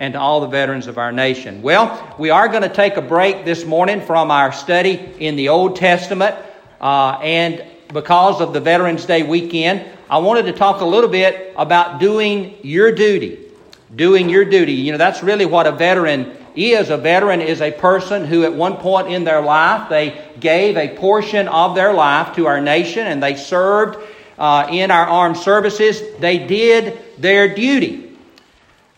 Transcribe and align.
and 0.00 0.14
to 0.14 0.18
all 0.20 0.40
the 0.40 0.46
veterans 0.46 0.86
of 0.86 0.96
our 0.98 1.12
nation. 1.12 1.60
Well, 1.60 2.16
we 2.18 2.30
are 2.30 2.48
going 2.48 2.62
to 2.62 2.70
take 2.70 2.96
a 2.96 3.02
break 3.02 3.44
this 3.44 3.66
morning 3.66 4.00
from 4.00 4.30
our 4.30 4.50
study 4.50 4.94
in 5.18 5.36
the 5.36 5.50
Old 5.50 5.76
Testament, 5.76 6.34
uh, 6.80 7.18
and 7.22 7.62
because 7.92 8.40
of 8.40 8.54
the 8.54 8.60
Veterans 8.60 9.04
Day 9.04 9.22
weekend, 9.22 9.84
I 10.08 10.18
wanted 10.18 10.46
to 10.46 10.52
talk 10.52 10.80
a 10.80 10.86
little 10.86 11.10
bit 11.10 11.52
about 11.56 12.00
doing 12.00 12.56
your 12.62 12.92
duty. 12.92 13.46
Doing 13.94 14.30
your 14.30 14.44
duty. 14.44 14.72
You 14.72 14.92
know, 14.92 14.98
that's 14.98 15.22
really 15.22 15.44
what 15.44 15.66
a 15.66 15.72
veteran 15.72 16.34
is. 16.56 16.88
A 16.88 16.96
veteran 16.96 17.42
is 17.42 17.60
a 17.60 17.70
person 17.70 18.24
who, 18.24 18.44
at 18.44 18.54
one 18.54 18.76
point 18.76 19.08
in 19.08 19.24
their 19.24 19.42
life, 19.42 19.90
they 19.90 20.24
gave 20.40 20.76
a 20.76 20.96
portion 20.96 21.46
of 21.48 21.74
their 21.74 21.92
life 21.92 22.34
to 22.36 22.46
our 22.46 22.60
nation 22.60 23.06
and 23.06 23.22
they 23.22 23.36
served 23.36 23.98
uh, 24.38 24.68
in 24.70 24.90
our 24.90 25.06
armed 25.06 25.36
services. 25.36 26.00
They 26.20 26.38
did 26.38 26.98
their 27.18 27.54
duty. 27.54 28.09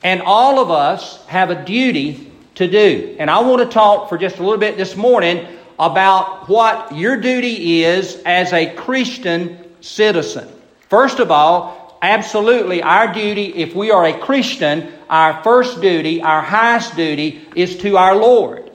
And 0.03 0.23
all 0.23 0.59
of 0.59 0.71
us 0.71 1.25
have 1.27 1.51
a 1.51 1.65
duty 1.65 2.31
to 2.57 2.69
do. 2.69 3.17
And 3.19 3.31
I 3.31 3.41
want 3.41 3.63
to 3.63 3.69
talk 3.69 4.09
for 4.09 4.19
just 4.19 4.39
a 4.39 4.43
little 4.43 4.59
bit 4.59 4.77
this 4.77 4.97
morning 4.97 5.47
about 5.79 6.49
what 6.49 6.95
your 6.95 7.17
duty 7.17 7.85
is 7.85 8.21
as 8.27 8.53
a 8.53 8.73
Christian 8.75 9.59
citizen. 9.81 10.49
First 10.89 11.19
of 11.19 11.31
all, 11.31 11.99
absolutely, 12.03 12.83
our 12.83 13.13
duty, 13.13 13.55
if 13.55 13.75
we 13.75 13.91
are 13.91 14.05
a 14.05 14.19
Christian, 14.19 14.93
our 15.09 15.43
first 15.43 15.81
duty, 15.81 16.21
our 16.21 16.43
highest 16.43 16.97
duty, 16.97 17.47
is 17.57 17.79
to 17.79 17.97
our 17.97 18.17
Lord. 18.17 18.71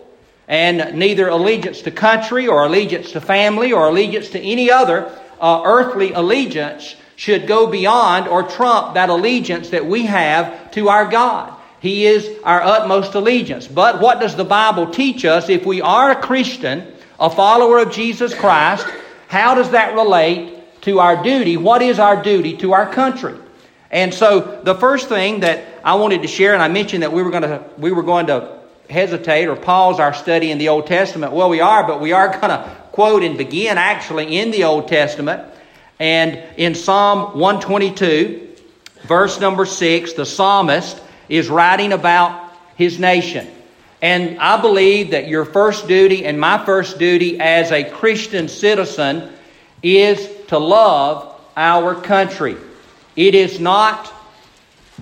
And 0.47 0.97
neither 0.97 1.27
allegiance 1.27 1.81
to 1.81 1.91
country 1.91 2.47
or 2.47 2.65
allegiance 2.65 3.11
to 3.11 3.21
family 3.21 3.73
or 3.73 3.89
allegiance 3.89 4.29
to 4.29 4.39
any 4.39 4.71
other 4.71 5.11
uh, 5.39 5.61
earthly 5.65 6.13
allegiance 6.13 6.95
should 7.17 7.47
go 7.47 7.67
beyond 7.67 8.27
or 8.27 8.43
trump 8.43 8.93
that 8.93 9.09
allegiance 9.09 9.71
that 9.71 9.85
we 9.85 10.05
have 10.05 10.71
to 10.71 10.87
our 10.87 11.07
God. 11.07 11.53
He 11.81 12.05
is 12.05 12.29
our 12.43 12.61
utmost 12.61 13.15
allegiance. 13.15 13.67
But 13.67 13.99
what 13.99 14.19
does 14.19 14.35
the 14.35 14.45
Bible 14.45 14.91
teach 14.91 15.25
us 15.25 15.49
if 15.49 15.65
we 15.65 15.81
are 15.81 16.11
a 16.11 16.21
Christian, 16.21 16.93
a 17.19 17.29
follower 17.29 17.79
of 17.79 17.91
Jesus 17.91 18.33
Christ? 18.33 18.87
How 19.27 19.55
does 19.55 19.71
that 19.71 19.95
relate 19.95 20.81
to 20.83 20.99
our 20.99 21.21
duty? 21.21 21.57
What 21.57 21.81
is 21.81 21.99
our 21.99 22.21
duty 22.21 22.55
to 22.57 22.73
our 22.73 22.91
country? 22.93 23.37
And 23.89 24.13
so 24.13 24.61
the 24.63 24.75
first 24.75 25.09
thing 25.09 25.39
that 25.39 25.65
I 25.83 25.95
wanted 25.95 26.21
to 26.21 26.27
share, 26.27 26.53
and 26.53 26.61
I 26.61 26.67
mentioned 26.67 27.01
that 27.01 27.13
we 27.13 27.23
were 27.23 27.31
going 27.31 27.43
to 27.43 27.63
we 27.77 27.91
were 27.91 28.03
going 28.03 28.27
to 28.27 28.59
hesitate 28.89 29.47
or 29.47 29.55
pause 29.55 29.99
our 29.99 30.13
study 30.13 30.51
in 30.51 30.59
the 30.59 30.69
Old 30.69 30.85
Testament. 30.85 31.33
Well, 31.33 31.49
we 31.49 31.61
are, 31.61 31.85
but 31.85 31.99
we 31.99 32.11
are 32.11 32.29
going 32.29 32.49
to 32.49 32.77
quote 32.91 33.23
and 33.23 33.37
begin 33.37 33.77
actually 33.77 34.37
in 34.37 34.51
the 34.51 34.65
Old 34.65 34.87
Testament. 34.87 35.53
And 35.99 36.41
in 36.57 36.75
Psalm 36.75 37.39
122, 37.39 38.55
verse 39.03 39.39
number 39.39 39.65
6, 39.65 40.13
the 40.13 40.25
psalmist 40.25 41.01
is 41.27 41.49
writing 41.49 41.93
about 41.93 42.53
his 42.75 42.99
nation. 42.99 43.47
And 44.01 44.37
I 44.39 44.61
believe 44.61 45.11
that 45.11 45.27
your 45.27 45.43
first 45.43 45.87
duty 45.87 46.25
and 46.25 46.39
my 46.39 46.63
first 46.63 46.99
duty 46.99 47.39
as 47.39 47.71
a 47.71 47.83
Christian 47.83 48.47
citizen 48.47 49.33
is 49.81 50.29
to 50.47 50.59
love 50.59 51.39
our 51.55 51.95
country. 51.95 52.57
It 53.15 53.33
is 53.33 53.59
not 53.59 54.13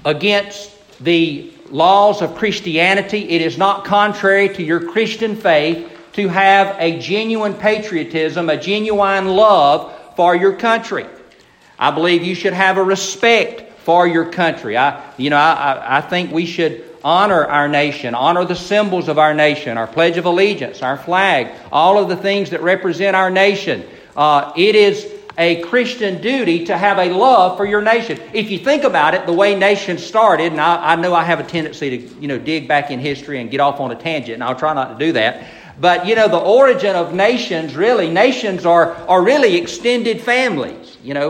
against 0.06 0.72
the 1.04 1.52
laws 1.70 2.22
of 2.22 2.36
Christianity, 2.36 3.30
it 3.30 3.42
is 3.42 3.58
not 3.58 3.84
contrary 3.84 4.50
to 4.50 4.64
your 4.64 4.92
Christian 4.92 5.36
faith 5.36 5.92
to 6.14 6.30
have 6.30 6.78
a 6.80 6.98
genuine 7.00 7.54
patriotism, 7.54 8.50
a 8.50 8.56
genuine 8.56 9.28
love 9.28 9.94
for 10.16 10.36
your 10.36 10.54
country. 10.54 11.06
I 11.78 11.92
believe 11.92 12.24
you 12.24 12.36
should 12.36 12.54
have 12.54 12.78
a 12.78 12.84
respect 12.84 13.80
for 13.80 14.08
your 14.08 14.32
country. 14.32 14.78
I, 14.78 15.14
you 15.18 15.30
know, 15.30 15.38
I, 15.38 15.98
I 15.98 16.02
think 16.02 16.32
we 16.32 16.46
should 16.46 16.84
honor 17.04 17.46
our 17.46 17.68
nation, 17.68 18.16
honor 18.16 18.46
the 18.46 18.56
symbols 18.56 19.08
of 19.08 19.20
our 19.20 19.34
nation, 19.34 19.78
our 19.78 19.86
Pledge 19.86 20.18
of 20.18 20.26
Allegiance, 20.26 20.82
our 20.82 20.98
flag, 20.98 21.52
all 21.72 22.02
of 22.02 22.10
the 22.10 22.16
things 22.16 22.50
that 22.50 22.62
represent 22.62 23.16
our 23.16 23.30
nation. 23.30 23.86
Uh, 24.16 24.52
it 24.56 24.76
is 24.76 25.12
a 25.38 25.62
Christian 25.62 26.22
duty 26.22 26.66
to 26.66 26.78
have 26.78 26.98
a 26.98 27.12
love 27.12 27.58
for 27.58 27.66
your 27.66 27.82
nation. 27.82 28.20
If 28.34 28.50
you 28.50 28.58
think 28.58 28.84
about 28.84 29.14
it, 29.14 29.26
the 29.26 29.34
way 29.34 29.54
nations 29.54 30.04
started, 30.04 30.54
and 30.54 30.62
I, 30.62 30.94
I 30.94 30.96
know 30.96 31.14
I 31.14 31.24
have 31.24 31.40
a 31.40 31.44
tendency 31.44 31.98
to 31.98 32.16
you 32.20 32.28
know 32.28 32.40
dig 32.40 32.68
back 32.68 32.90
in 32.90 33.00
history 33.00 33.42
and 33.42 33.52
get 33.52 33.60
off 33.60 33.80
on 33.80 33.92
a 33.92 33.96
tangent, 33.96 34.36
and 34.36 34.44
I'll 34.44 34.56
try 34.56 34.74
not 34.74 34.98
to 34.98 35.06
do 35.06 35.12
that. 35.14 35.46
But 35.80 36.08
you 36.08 36.16
know, 36.16 36.28
the 36.28 36.38
origin 36.38 36.96
of 36.96 37.14
nations 37.14 37.76
really, 37.76 38.10
nations 38.10 38.66
are, 38.66 38.94
are 39.08 39.24
really 39.24 39.56
extended 39.56 40.22
families. 40.22 40.98
You 41.04 41.14
know, 41.14 41.30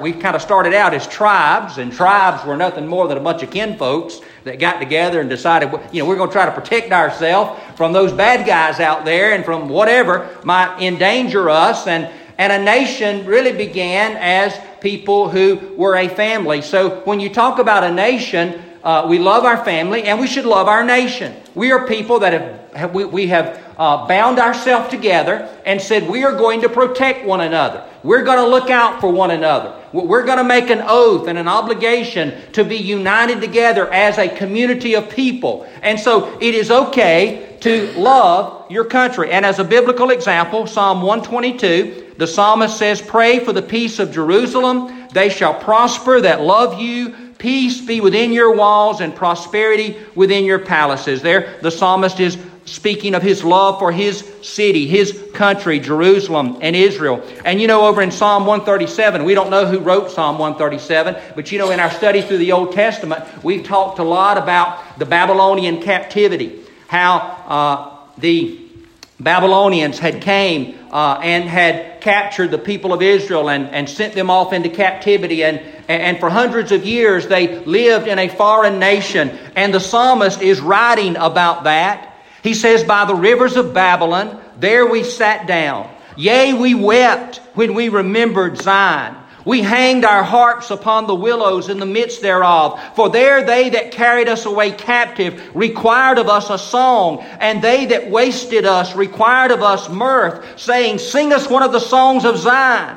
we, 0.00 0.12
we 0.12 0.18
kind 0.18 0.36
of 0.36 0.42
started 0.42 0.72
out 0.72 0.94
as 0.94 1.06
tribes, 1.06 1.78
and 1.78 1.92
tribes 1.92 2.44
were 2.46 2.56
nothing 2.56 2.86
more 2.86 3.08
than 3.08 3.18
a 3.18 3.20
bunch 3.20 3.42
of 3.42 3.50
kinfolks 3.50 4.20
that 4.44 4.58
got 4.58 4.78
together 4.78 5.20
and 5.20 5.28
decided, 5.28 5.70
you 5.92 6.02
know, 6.02 6.08
we're 6.08 6.16
going 6.16 6.30
to 6.30 6.32
try 6.32 6.46
to 6.46 6.52
protect 6.52 6.92
ourselves 6.92 7.60
from 7.76 7.92
those 7.92 8.12
bad 8.12 8.46
guys 8.46 8.80
out 8.80 9.04
there 9.04 9.32
and 9.32 9.44
from 9.44 9.68
whatever 9.68 10.28
might 10.44 10.80
endanger 10.80 11.50
us. 11.50 11.86
And, 11.86 12.10
and 12.38 12.52
a 12.52 12.64
nation 12.64 13.26
really 13.26 13.52
began 13.52 14.16
as 14.16 14.58
people 14.80 15.28
who 15.28 15.74
were 15.76 15.96
a 15.96 16.08
family. 16.08 16.62
So 16.62 17.00
when 17.00 17.20
you 17.20 17.28
talk 17.28 17.58
about 17.58 17.84
a 17.84 17.92
nation, 17.92 18.62
uh, 18.82 19.06
we 19.08 19.18
love 19.18 19.44
our 19.44 19.62
family 19.64 20.04
and 20.04 20.20
we 20.20 20.28
should 20.28 20.46
love 20.46 20.68
our 20.68 20.84
nation. 20.84 21.34
We 21.54 21.72
are 21.72 21.86
people 21.86 22.20
that 22.20 22.32
have, 22.32 22.57
we, 22.92 23.04
we 23.04 23.26
have 23.28 23.62
uh, 23.78 24.06
bound 24.06 24.38
ourselves 24.38 24.88
together 24.88 25.48
and 25.64 25.80
said 25.80 26.08
we 26.08 26.24
are 26.24 26.36
going 26.36 26.60
to 26.62 26.68
protect 26.68 27.24
one 27.24 27.40
another. 27.40 27.84
We're 28.02 28.22
going 28.22 28.38
to 28.38 28.46
look 28.46 28.70
out 28.70 29.00
for 29.00 29.10
one 29.10 29.30
another. 29.30 29.74
We're 29.92 30.24
going 30.24 30.38
to 30.38 30.44
make 30.44 30.70
an 30.70 30.82
oath 30.86 31.28
and 31.28 31.38
an 31.38 31.48
obligation 31.48 32.52
to 32.52 32.64
be 32.64 32.76
united 32.76 33.40
together 33.40 33.90
as 33.92 34.18
a 34.18 34.28
community 34.28 34.94
of 34.94 35.08
people. 35.08 35.66
And 35.82 35.98
so 35.98 36.38
it 36.40 36.54
is 36.54 36.70
okay 36.70 37.56
to 37.60 37.92
love 37.92 38.70
your 38.70 38.84
country. 38.84 39.30
And 39.30 39.46
as 39.46 39.58
a 39.58 39.64
biblical 39.64 40.10
example, 40.10 40.66
Psalm 40.66 41.02
122, 41.02 42.14
the 42.18 42.26
psalmist 42.26 42.76
says, 42.76 43.00
Pray 43.00 43.38
for 43.40 43.52
the 43.52 43.62
peace 43.62 43.98
of 43.98 44.12
Jerusalem. 44.12 45.08
They 45.12 45.28
shall 45.28 45.54
prosper 45.54 46.20
that 46.20 46.42
love 46.42 46.78
you. 46.78 47.14
Peace 47.38 47.80
be 47.80 48.00
within 48.00 48.32
your 48.32 48.54
walls 48.54 49.00
and 49.00 49.14
prosperity 49.14 49.96
within 50.14 50.44
your 50.44 50.58
palaces. 50.58 51.22
There, 51.22 51.56
the 51.62 51.70
psalmist 51.70 52.18
is 52.20 52.36
speaking 52.70 53.14
of 53.14 53.22
his 53.22 53.42
love 53.42 53.78
for 53.78 53.90
his 53.92 54.24
city, 54.42 54.86
his 54.86 55.24
country, 55.34 55.80
Jerusalem 55.80 56.58
and 56.60 56.74
Israel. 56.76 57.22
And 57.44 57.60
you 57.60 57.66
know, 57.66 57.86
over 57.86 58.02
in 58.02 58.10
Psalm 58.10 58.46
137, 58.46 59.24
we 59.24 59.34
don't 59.34 59.50
know 59.50 59.66
who 59.66 59.78
wrote 59.78 60.10
Psalm 60.10 60.38
137, 60.38 61.34
but 61.34 61.50
you 61.50 61.58
know, 61.58 61.70
in 61.70 61.80
our 61.80 61.90
study 61.90 62.22
through 62.22 62.38
the 62.38 62.52
Old 62.52 62.72
Testament, 62.72 63.24
we've 63.42 63.64
talked 63.64 63.98
a 63.98 64.04
lot 64.04 64.38
about 64.38 64.98
the 64.98 65.06
Babylonian 65.06 65.82
captivity, 65.82 66.60
how 66.88 67.18
uh, 67.18 67.98
the 68.18 68.68
Babylonians 69.20 69.98
had 69.98 70.22
came 70.22 70.78
uh, 70.92 71.20
and 71.22 71.44
had 71.44 72.00
captured 72.00 72.50
the 72.50 72.58
people 72.58 72.92
of 72.92 73.02
Israel 73.02 73.50
and, 73.50 73.66
and 73.70 73.88
sent 73.88 74.14
them 74.14 74.30
off 74.30 74.52
into 74.52 74.68
captivity. 74.68 75.42
And, 75.42 75.60
and 75.88 76.20
for 76.20 76.30
hundreds 76.30 76.70
of 76.70 76.84
years, 76.84 77.26
they 77.26 77.58
lived 77.64 78.06
in 78.06 78.18
a 78.18 78.28
foreign 78.28 78.78
nation. 78.78 79.36
And 79.56 79.74
the 79.74 79.80
psalmist 79.80 80.40
is 80.40 80.60
writing 80.60 81.16
about 81.16 81.64
that. 81.64 82.07
He 82.48 82.54
says, 82.54 82.82
By 82.82 83.04
the 83.04 83.14
rivers 83.14 83.56
of 83.56 83.74
Babylon, 83.74 84.40
there 84.58 84.86
we 84.86 85.04
sat 85.04 85.46
down. 85.46 85.90
Yea, 86.16 86.54
we 86.54 86.72
wept 86.72 87.42
when 87.52 87.74
we 87.74 87.90
remembered 87.90 88.56
Zion. 88.56 89.14
We 89.44 89.60
hanged 89.60 90.06
our 90.06 90.22
harps 90.22 90.70
upon 90.70 91.06
the 91.06 91.14
willows 91.14 91.68
in 91.68 91.78
the 91.78 91.84
midst 91.84 92.22
thereof. 92.22 92.80
For 92.96 93.10
there 93.10 93.44
they 93.44 93.68
that 93.68 93.92
carried 93.92 94.30
us 94.30 94.46
away 94.46 94.70
captive 94.70 95.54
required 95.54 96.16
of 96.16 96.30
us 96.30 96.48
a 96.48 96.56
song, 96.56 97.20
and 97.38 97.60
they 97.60 97.84
that 97.84 98.10
wasted 98.10 98.64
us 98.64 98.96
required 98.96 99.50
of 99.50 99.62
us 99.62 99.90
mirth, 99.90 100.58
saying, 100.58 101.00
Sing 101.00 101.34
us 101.34 101.50
one 101.50 101.62
of 101.62 101.72
the 101.72 101.80
songs 101.80 102.24
of 102.24 102.38
Zion. 102.38 102.96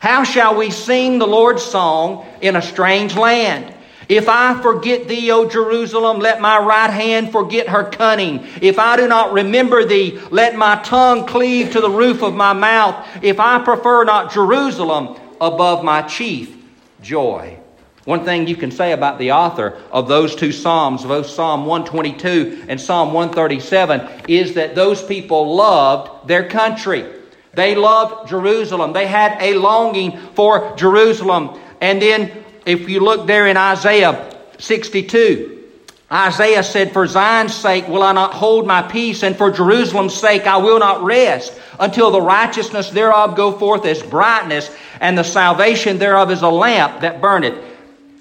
How 0.00 0.24
shall 0.24 0.56
we 0.56 0.70
sing 0.70 1.18
the 1.18 1.26
Lord's 1.26 1.62
song 1.62 2.24
in 2.40 2.56
a 2.56 2.62
strange 2.62 3.14
land? 3.16 3.74
If 4.08 4.28
I 4.28 4.60
forget 4.62 5.06
thee, 5.06 5.30
O 5.30 5.48
Jerusalem, 5.48 6.18
let 6.18 6.40
my 6.40 6.58
right 6.58 6.90
hand 6.90 7.30
forget 7.30 7.68
her 7.68 7.84
cunning. 7.84 8.46
If 8.62 8.78
I 8.78 8.96
do 8.96 9.06
not 9.06 9.32
remember 9.32 9.84
thee, 9.84 10.18
let 10.30 10.56
my 10.56 10.76
tongue 10.82 11.26
cleave 11.26 11.72
to 11.72 11.80
the 11.80 11.90
roof 11.90 12.22
of 12.22 12.34
my 12.34 12.54
mouth. 12.54 13.06
If 13.22 13.38
I 13.38 13.58
prefer 13.58 14.04
not 14.04 14.32
Jerusalem, 14.32 15.16
above 15.40 15.84
my 15.84 16.02
chief 16.02 16.56
joy. 17.00 17.58
One 18.04 18.24
thing 18.24 18.46
you 18.46 18.56
can 18.56 18.70
say 18.70 18.92
about 18.92 19.18
the 19.18 19.32
author 19.32 19.78
of 19.92 20.08
those 20.08 20.34
two 20.34 20.50
Psalms, 20.50 21.04
both 21.04 21.26
Psalm 21.26 21.66
122 21.66 22.64
and 22.68 22.80
Psalm 22.80 23.12
137, 23.12 24.24
is 24.28 24.54
that 24.54 24.74
those 24.74 25.02
people 25.02 25.54
loved 25.54 26.26
their 26.26 26.48
country. 26.48 27.04
They 27.52 27.74
loved 27.74 28.28
Jerusalem. 28.28 28.92
They 28.92 29.06
had 29.06 29.36
a 29.42 29.54
longing 29.54 30.16
for 30.34 30.74
Jerusalem. 30.76 31.60
And 31.80 32.00
then, 32.00 32.44
if 32.68 32.86
you 32.86 33.00
look 33.00 33.26
there 33.26 33.46
in 33.46 33.56
Isaiah 33.56 34.30
62, 34.58 35.64
Isaiah 36.12 36.62
said, 36.62 36.92
For 36.92 37.06
Zion's 37.06 37.54
sake 37.54 37.88
will 37.88 38.02
I 38.02 38.12
not 38.12 38.34
hold 38.34 38.66
my 38.66 38.82
peace, 38.82 39.22
and 39.22 39.34
for 39.34 39.50
Jerusalem's 39.50 40.12
sake 40.12 40.46
I 40.46 40.58
will 40.58 40.78
not 40.78 41.02
rest, 41.02 41.58
until 41.80 42.10
the 42.10 42.20
righteousness 42.20 42.90
thereof 42.90 43.36
go 43.36 43.52
forth 43.52 43.86
as 43.86 44.02
brightness, 44.02 44.70
and 45.00 45.16
the 45.16 45.24
salvation 45.24 45.98
thereof 45.98 46.30
is 46.30 46.42
a 46.42 46.48
lamp 46.48 47.00
that 47.00 47.22
burneth. 47.22 47.58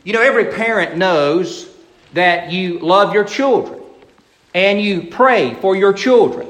You 0.05 0.13
know, 0.13 0.21
every 0.21 0.45
parent 0.45 0.95
knows 0.95 1.69
that 2.13 2.49
you 2.49 2.79
love 2.79 3.13
your 3.13 3.25
children 3.25 3.81
and 4.53 4.81
you 4.81 5.07
pray 5.07 5.55
for 5.55 5.75
your 5.75 5.91
children. 5.91 6.47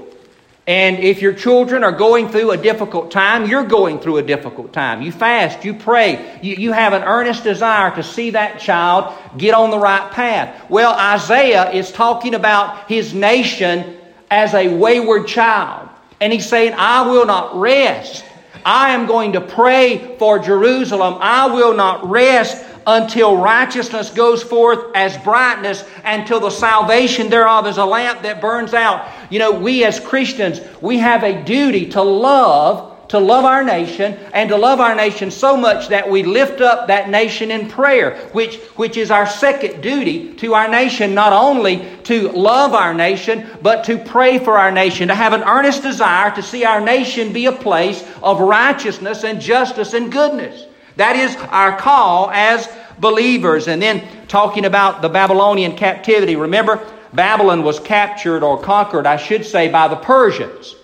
And 0.67 0.99
if 0.99 1.21
your 1.21 1.31
children 1.31 1.85
are 1.85 1.93
going 1.93 2.27
through 2.27 2.51
a 2.51 2.57
difficult 2.57 3.09
time, 3.09 3.47
you're 3.47 3.63
going 3.63 3.99
through 3.99 4.17
a 4.17 4.21
difficult 4.21 4.73
time. 4.73 5.01
You 5.01 5.13
fast, 5.13 5.63
you 5.63 5.73
pray, 5.73 6.39
you, 6.41 6.55
you 6.55 6.71
have 6.73 6.91
an 6.91 7.03
earnest 7.03 7.45
desire 7.45 7.95
to 7.95 8.03
see 8.03 8.31
that 8.31 8.59
child 8.59 9.13
get 9.37 9.53
on 9.53 9.71
the 9.71 9.79
right 9.79 10.11
path. 10.11 10.69
Well, 10.69 10.93
Isaiah 10.93 11.71
is 11.71 11.89
talking 11.89 12.35
about 12.35 12.89
his 12.89 13.13
nation 13.13 13.97
as 14.29 14.53
a 14.53 14.67
wayward 14.67 15.27
child. 15.27 15.87
And 16.19 16.33
he's 16.33 16.49
saying, 16.49 16.73
I 16.75 17.09
will 17.09 17.25
not 17.25 17.57
rest. 17.57 18.25
I 18.65 18.89
am 18.89 19.05
going 19.05 19.33
to 19.33 19.41
pray 19.41 20.17
for 20.17 20.37
Jerusalem. 20.37 21.15
I 21.21 21.47
will 21.47 21.75
not 21.75 22.09
rest 22.09 22.65
until 22.87 23.37
righteousness 23.37 24.09
goes 24.09 24.41
forth 24.41 24.95
as 24.95 25.17
brightness, 25.17 25.83
until 26.05 26.39
the 26.39 26.49
salvation 26.49 27.29
thereof 27.29 27.67
is 27.67 27.77
a 27.77 27.85
lamp 27.85 28.23
that 28.23 28.41
burns 28.41 28.73
out. 28.73 29.07
You 29.29 29.39
know, 29.39 29.51
we 29.51 29.83
as 29.83 29.99
Christians, 29.99 30.61
we 30.81 30.97
have 30.97 31.23
a 31.23 31.43
duty 31.43 31.89
to 31.89 32.01
love 32.01 32.95
to 33.09 33.19
love 33.19 33.45
our 33.45 33.63
nation 33.63 34.17
and 34.33 34.49
to 34.49 34.57
love 34.57 34.79
our 34.79 34.93
nation 34.95 35.31
so 35.31 35.55
much 35.55 35.87
that 35.87 36.09
we 36.09 36.23
lift 36.23 36.61
up 36.61 36.87
that 36.87 37.09
nation 37.09 37.51
in 37.51 37.69
prayer, 37.69 38.17
which, 38.33 38.57
which 38.75 38.97
is 38.97 39.11
our 39.11 39.25
second 39.25 39.81
duty 39.81 40.33
to 40.33 40.53
our 40.53 40.67
nation, 40.67 41.13
not 41.13 41.31
only 41.31 41.87
to 42.03 42.29
love 42.31 42.73
our 42.73 42.93
nation, 42.93 43.47
but 43.61 43.85
to 43.85 43.97
pray 43.97 44.39
for 44.39 44.57
our 44.57 44.71
nation, 44.71 45.07
to 45.07 45.15
have 45.15 45.33
an 45.33 45.43
earnest 45.43 45.83
desire 45.83 46.35
to 46.35 46.43
see 46.43 46.65
our 46.65 46.81
nation 46.81 47.31
be 47.31 47.45
a 47.45 47.51
place 47.51 48.03
of 48.21 48.41
righteousness 48.41 49.23
and 49.23 49.39
justice 49.39 49.93
and 49.93 50.11
goodness. 50.11 50.65
That 50.97 51.15
is 51.15 51.35
our 51.35 51.77
call 51.77 52.29
as 52.31 52.67
believers. 52.99 53.67
And 53.67 53.81
then 53.81 54.03
talking 54.27 54.65
about 54.65 55.01
the 55.01 55.09
Babylonian 55.09 55.75
captivity, 55.77 56.35
remember, 56.35 56.85
Babylon 57.13 57.63
was 57.63 57.79
captured 57.79 58.43
or 58.43 58.59
conquered, 58.59 59.07
I 59.07 59.17
should 59.17 59.45
say, 59.45 59.69
by 59.69 59.87
the 59.87 59.95
Persians. 59.95 60.75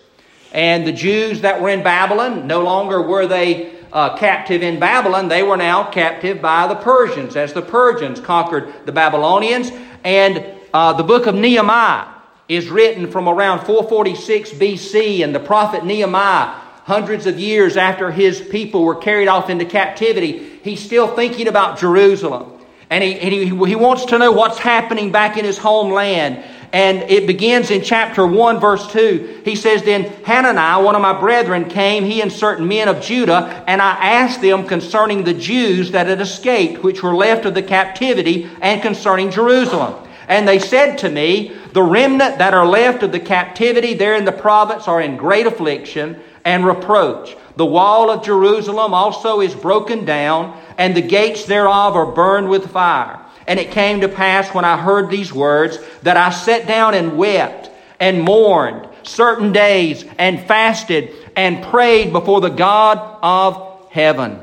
And 0.54 0.86
the 0.88 0.92
Jews 0.92 1.42
that 1.42 1.60
were 1.62 1.70
in 1.70 1.84
Babylon, 1.84 2.48
no 2.48 2.62
longer 2.64 3.02
were 3.02 3.28
they 3.28 3.74
uh, 3.92 4.16
captive 4.18 4.64
in 4.64 4.80
Babylon, 4.80 5.28
they 5.28 5.44
were 5.44 5.58
now 5.58 5.84
captive 5.84 6.42
by 6.42 6.68
the 6.68 6.76
Persians, 6.76 7.36
as 7.36 7.54
the 7.54 7.62
Persians 7.62 8.20
conquered 8.20 8.74
the 8.86 8.92
Babylonians. 8.92 9.72
And 10.04 10.46
uh, 10.74 10.94
the 10.94 11.04
book 11.04 11.28
of 11.28 11.36
Nehemiah 11.36 12.08
is 12.50 12.70
written 12.70 13.10
from 13.10 13.28
around 13.28 13.66
446 13.66 14.52
BC, 14.52 15.24
and 15.24 15.34
the 15.34 15.40
prophet 15.40 15.86
Nehemiah, 15.86 16.56
hundreds 16.84 17.26
of 17.26 17.40
years 17.40 17.78
after 17.78 18.12
his 18.12 18.42
people 18.42 18.84
were 18.84 18.96
carried 18.96 19.28
off 19.28 19.50
into 19.50 19.66
captivity, 19.66 20.60
he's 20.64 20.84
still 20.84 21.16
thinking 21.16 21.48
about 21.48 21.80
Jerusalem. 21.80 22.52
And 22.90 23.04
he, 23.04 23.14
he, 23.14 23.48
he 23.48 23.76
wants 23.76 24.06
to 24.06 24.20
know 24.20 24.32
what's 24.32 24.60
happening 24.60 25.12
back 25.12 25.38
in 25.38 25.46
his 25.46 25.58
homeland. 25.58 26.44
And 26.74 27.04
it 27.04 27.26
begins 27.26 27.72
in 27.72 27.84
chapter 27.84 28.26
1, 28.26 28.60
verse 28.60 28.92
2. 28.92 29.44
He 29.46 29.56
says, 29.56 29.84
Then 29.84 30.06
Hananiah, 30.24 30.84
one 30.84 30.96
of 30.96 31.02
my 31.02 31.18
brethren, 31.18 31.70
came, 31.70 32.04
he 32.04 32.22
and 32.22 32.32
certain 32.32 32.68
men 32.68 32.88
of 32.88 33.02
Judah, 33.02 33.64
and 33.68 33.82
I 33.82 33.92
asked 33.92 34.42
them 34.42 34.68
concerning 34.68 35.24
the 35.24 35.36
Jews 35.36 35.92
that 35.92 36.08
had 36.08 36.20
escaped, 36.20 36.84
which 36.84 37.02
were 37.02 37.16
left 37.16 37.46
of 37.46 37.54
the 37.54 37.64
captivity, 37.64 38.50
and 38.60 38.82
concerning 38.82 39.32
Jerusalem. 39.32 39.96
And 40.28 40.48
they 40.48 40.60
said 40.60 40.98
to 41.00 41.10
me, 41.10 41.54
The 41.74 41.84
remnant 41.84 42.40
that 42.40 42.56
are 42.56 42.66
left 42.66 43.04
of 43.04 43.12
the 43.12 43.20
captivity 43.20 43.94
there 43.94 44.16
in 44.16 44.26
the 44.26 44.32
province 44.32 44.88
are 44.88 45.02
in 45.02 45.16
great 45.16 45.46
affliction 45.46 46.20
and 46.46 46.66
reproach. 46.66 47.36
The 47.56 47.66
wall 47.66 48.10
of 48.10 48.26
Jerusalem 48.26 48.94
also 48.94 49.42
is 49.42 49.54
broken 49.54 50.06
down, 50.06 50.60
and 50.78 50.96
the 50.96 51.02
gates 51.02 51.46
thereof 51.46 51.96
are 51.96 52.12
burned 52.12 52.50
with 52.50 52.72
fire. 52.72 53.20
And 53.48 53.60
it 53.60 53.72
came 53.72 54.02
to 54.02 54.08
pass 54.08 54.54
when 54.54 54.66
I 54.66 54.78
heard 54.78 55.10
these 55.10 55.34
words 55.34 55.78
that 56.04 56.18
I 56.18 56.30
sat 56.30 56.68
down 56.68 56.94
and 56.94 57.18
wept 57.18 57.70
and 58.00 58.24
mourned 58.24 58.88
certain 59.04 59.52
days 59.52 60.06
and 60.18 60.42
fasted 60.48 61.14
and 61.36 61.64
prayed 61.64 62.12
before 62.12 62.42
the 62.42 62.50
God 62.50 63.20
of 63.22 63.90
heaven. 63.92 64.40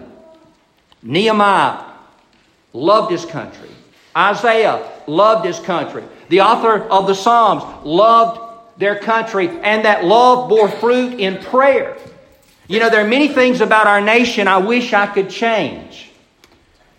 Nehemiah 1.02 1.82
loved 2.72 3.10
his 3.10 3.24
country. 3.24 3.70
Isaiah 4.16 4.86
loved 5.06 5.46
his 5.46 5.58
country. 5.60 6.04
The 6.28 6.42
author 6.42 6.82
of 6.88 7.06
the 7.06 7.14
Psalms 7.14 7.64
loved 7.84 8.49
their 8.80 8.98
country, 8.98 9.48
and 9.48 9.84
that 9.84 10.04
love 10.04 10.48
bore 10.48 10.68
fruit 10.68 11.20
in 11.20 11.36
prayer. 11.38 11.96
You 12.66 12.80
know, 12.80 12.88
there 12.88 13.04
are 13.04 13.08
many 13.08 13.28
things 13.28 13.60
about 13.60 13.86
our 13.86 14.00
nation 14.00 14.48
I 14.48 14.58
wish 14.58 14.92
I 14.92 15.06
could 15.06 15.28
change. 15.28 16.10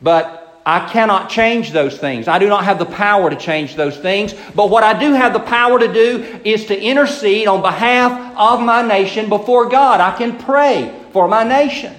But 0.01 0.61
I 0.63 0.87
cannot 0.89 1.29
change 1.29 1.71
those 1.71 1.97
things. 1.97 2.27
I 2.27 2.37
do 2.37 2.47
not 2.47 2.65
have 2.65 2.77
the 2.77 2.85
power 2.85 3.29
to 3.29 3.35
change 3.35 3.75
those 3.75 3.97
things. 3.97 4.35
But 4.53 4.69
what 4.69 4.83
I 4.83 4.97
do 4.99 5.13
have 5.13 5.33
the 5.33 5.39
power 5.39 5.79
to 5.79 5.91
do 5.91 6.39
is 6.43 6.65
to 6.67 6.79
intercede 6.79 7.47
on 7.47 7.61
behalf 7.61 8.37
of 8.37 8.61
my 8.61 8.81
nation 8.83 9.27
before 9.27 9.69
God. 9.69 9.99
I 9.99 10.15
can 10.15 10.37
pray 10.37 10.93
for 11.13 11.27
my 11.27 11.43
nation. 11.43 11.95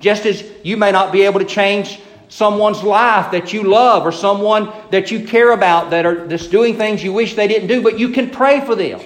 Just 0.00 0.24
as 0.24 0.42
you 0.64 0.76
may 0.76 0.90
not 0.90 1.12
be 1.12 1.22
able 1.22 1.40
to 1.40 1.46
change 1.46 2.00
someone's 2.32 2.82
life 2.82 3.30
that 3.30 3.52
you 3.52 3.62
love 3.62 4.06
or 4.06 4.10
someone 4.10 4.72
that 4.90 5.10
you 5.10 5.22
care 5.22 5.52
about 5.52 5.90
that 5.90 6.06
are 6.06 6.26
that's 6.26 6.46
doing 6.46 6.78
things 6.78 7.04
you 7.04 7.12
wish 7.12 7.34
they 7.34 7.46
didn't 7.46 7.68
do, 7.68 7.82
but 7.82 7.98
you 7.98 8.08
can 8.08 8.30
pray 8.30 8.64
for 8.64 8.74
them. 8.74 8.98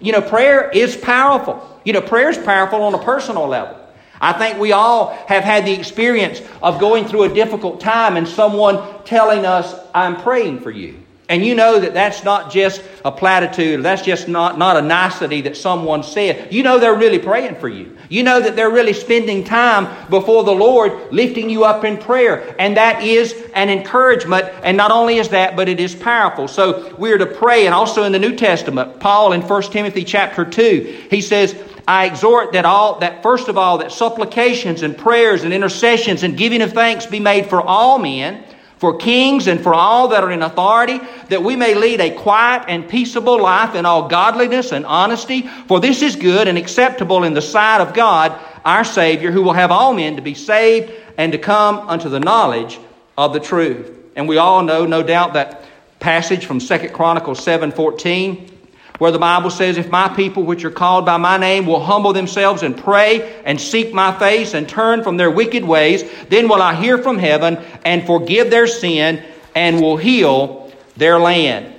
You 0.00 0.12
know, 0.12 0.22
prayer 0.22 0.70
is 0.70 0.96
powerful. 0.96 1.80
You 1.84 1.92
know, 1.92 2.00
prayer 2.00 2.28
is 2.28 2.38
powerful 2.38 2.80
on 2.82 2.94
a 2.94 3.02
personal 3.02 3.48
level. 3.48 3.76
I 4.20 4.32
think 4.32 4.60
we 4.60 4.70
all 4.70 5.10
have 5.26 5.42
had 5.42 5.66
the 5.66 5.72
experience 5.72 6.40
of 6.62 6.78
going 6.78 7.04
through 7.06 7.24
a 7.24 7.34
difficult 7.34 7.80
time 7.80 8.16
and 8.16 8.28
someone 8.28 8.80
telling 9.04 9.44
us, 9.44 9.74
I'm 9.92 10.14
praying 10.22 10.60
for 10.60 10.70
you. 10.70 11.02
And 11.28 11.44
you 11.44 11.54
know 11.54 11.78
that 11.78 11.92
that's 11.92 12.24
not 12.24 12.50
just 12.50 12.82
a 13.04 13.12
platitude, 13.12 13.82
that's 13.82 14.00
just 14.02 14.28
not, 14.28 14.58
not 14.58 14.78
a 14.78 14.82
nicety 14.82 15.42
that 15.42 15.58
someone 15.58 16.02
said. 16.02 16.52
You 16.52 16.62
know 16.62 16.78
they're 16.78 16.96
really 16.96 17.18
praying 17.18 17.56
for 17.56 17.68
you. 17.68 17.98
You 18.08 18.22
know 18.22 18.40
that 18.40 18.56
they're 18.56 18.70
really 18.70 18.94
spending 18.94 19.44
time 19.44 20.08
before 20.08 20.44
the 20.44 20.52
Lord, 20.52 21.12
lifting 21.12 21.50
you 21.50 21.64
up 21.64 21.84
in 21.84 21.98
prayer. 21.98 22.56
And 22.58 22.78
that 22.78 23.02
is 23.02 23.34
an 23.54 23.68
encouragement. 23.68 24.46
And 24.62 24.78
not 24.78 24.90
only 24.90 25.18
is 25.18 25.28
that, 25.28 25.54
but 25.54 25.68
it 25.68 25.80
is 25.80 25.94
powerful. 25.94 26.48
So 26.48 26.94
we're 26.96 27.18
to 27.18 27.26
pray. 27.26 27.66
And 27.66 27.74
also 27.74 28.04
in 28.04 28.12
the 28.12 28.18
New 28.18 28.34
Testament, 28.34 28.98
Paul 28.98 29.34
in 29.34 29.42
1 29.42 29.62
Timothy 29.64 30.04
chapter 30.04 30.46
2, 30.46 31.08
he 31.10 31.20
says, 31.20 31.54
I 31.86 32.06
exhort 32.06 32.52
that 32.52 32.64
all 32.64 32.98
that 33.00 33.22
first 33.22 33.48
of 33.48 33.56
all 33.56 33.78
that 33.78 33.92
supplications 33.92 34.82
and 34.82 34.96
prayers 34.96 35.44
and 35.44 35.54
intercessions 35.54 36.22
and 36.22 36.36
giving 36.36 36.60
of 36.60 36.72
thanks 36.72 37.06
be 37.06 37.20
made 37.20 37.46
for 37.46 37.62
all 37.62 37.98
men, 37.98 38.44
for 38.78 38.96
kings 38.96 39.46
and 39.46 39.60
for 39.60 39.74
all 39.74 40.08
that 40.08 40.24
are 40.24 40.30
in 40.30 40.42
authority, 40.42 41.00
that 41.28 41.42
we 41.42 41.56
may 41.56 41.74
lead 41.74 42.00
a 42.00 42.14
quiet 42.14 42.64
and 42.68 42.88
peaceable 42.88 43.40
life 43.40 43.74
in 43.74 43.84
all 43.84 44.08
godliness 44.08 44.72
and 44.72 44.86
honesty, 44.86 45.42
for 45.66 45.80
this 45.80 46.02
is 46.02 46.16
good 46.16 46.48
and 46.48 46.56
acceptable 46.56 47.24
in 47.24 47.34
the 47.34 47.42
sight 47.42 47.80
of 47.80 47.94
God, 47.94 48.38
our 48.64 48.84
Savior, 48.84 49.30
who 49.30 49.42
will 49.42 49.52
have 49.52 49.70
all 49.70 49.92
men 49.94 50.16
to 50.16 50.22
be 50.22 50.34
saved 50.34 50.92
and 51.16 51.32
to 51.32 51.38
come 51.38 51.88
unto 51.88 52.08
the 52.08 52.20
knowledge 52.20 52.78
of 53.16 53.32
the 53.32 53.40
truth. 53.40 53.90
And 54.14 54.28
we 54.28 54.38
all 54.38 54.62
know, 54.62 54.86
no 54.86 55.02
doubt, 55.02 55.34
that 55.34 55.64
passage 56.00 56.46
from 56.46 56.60
Second 56.60 56.92
Chronicles 56.92 57.40
7:14 57.40 58.57
where 58.98 59.12
the 59.12 59.18
Bible 59.18 59.50
says, 59.50 59.78
If 59.78 59.88
my 59.88 60.08
people 60.08 60.42
which 60.42 60.64
are 60.64 60.70
called 60.70 61.06
by 61.06 61.16
my 61.16 61.38
name 61.38 61.66
will 61.66 61.82
humble 61.82 62.12
themselves 62.12 62.62
and 62.62 62.76
pray 62.76 63.40
and 63.44 63.60
seek 63.60 63.94
my 63.94 64.16
face 64.18 64.54
and 64.54 64.68
turn 64.68 65.02
from 65.02 65.16
their 65.16 65.30
wicked 65.30 65.64
ways, 65.64 66.04
then 66.28 66.48
will 66.48 66.60
I 66.60 66.74
hear 66.74 66.98
from 66.98 67.18
heaven 67.18 67.58
and 67.84 68.04
forgive 68.04 68.50
their 68.50 68.66
sin 68.66 69.22
and 69.54 69.80
will 69.80 69.96
heal 69.96 70.72
their 70.96 71.18
land. 71.18 71.74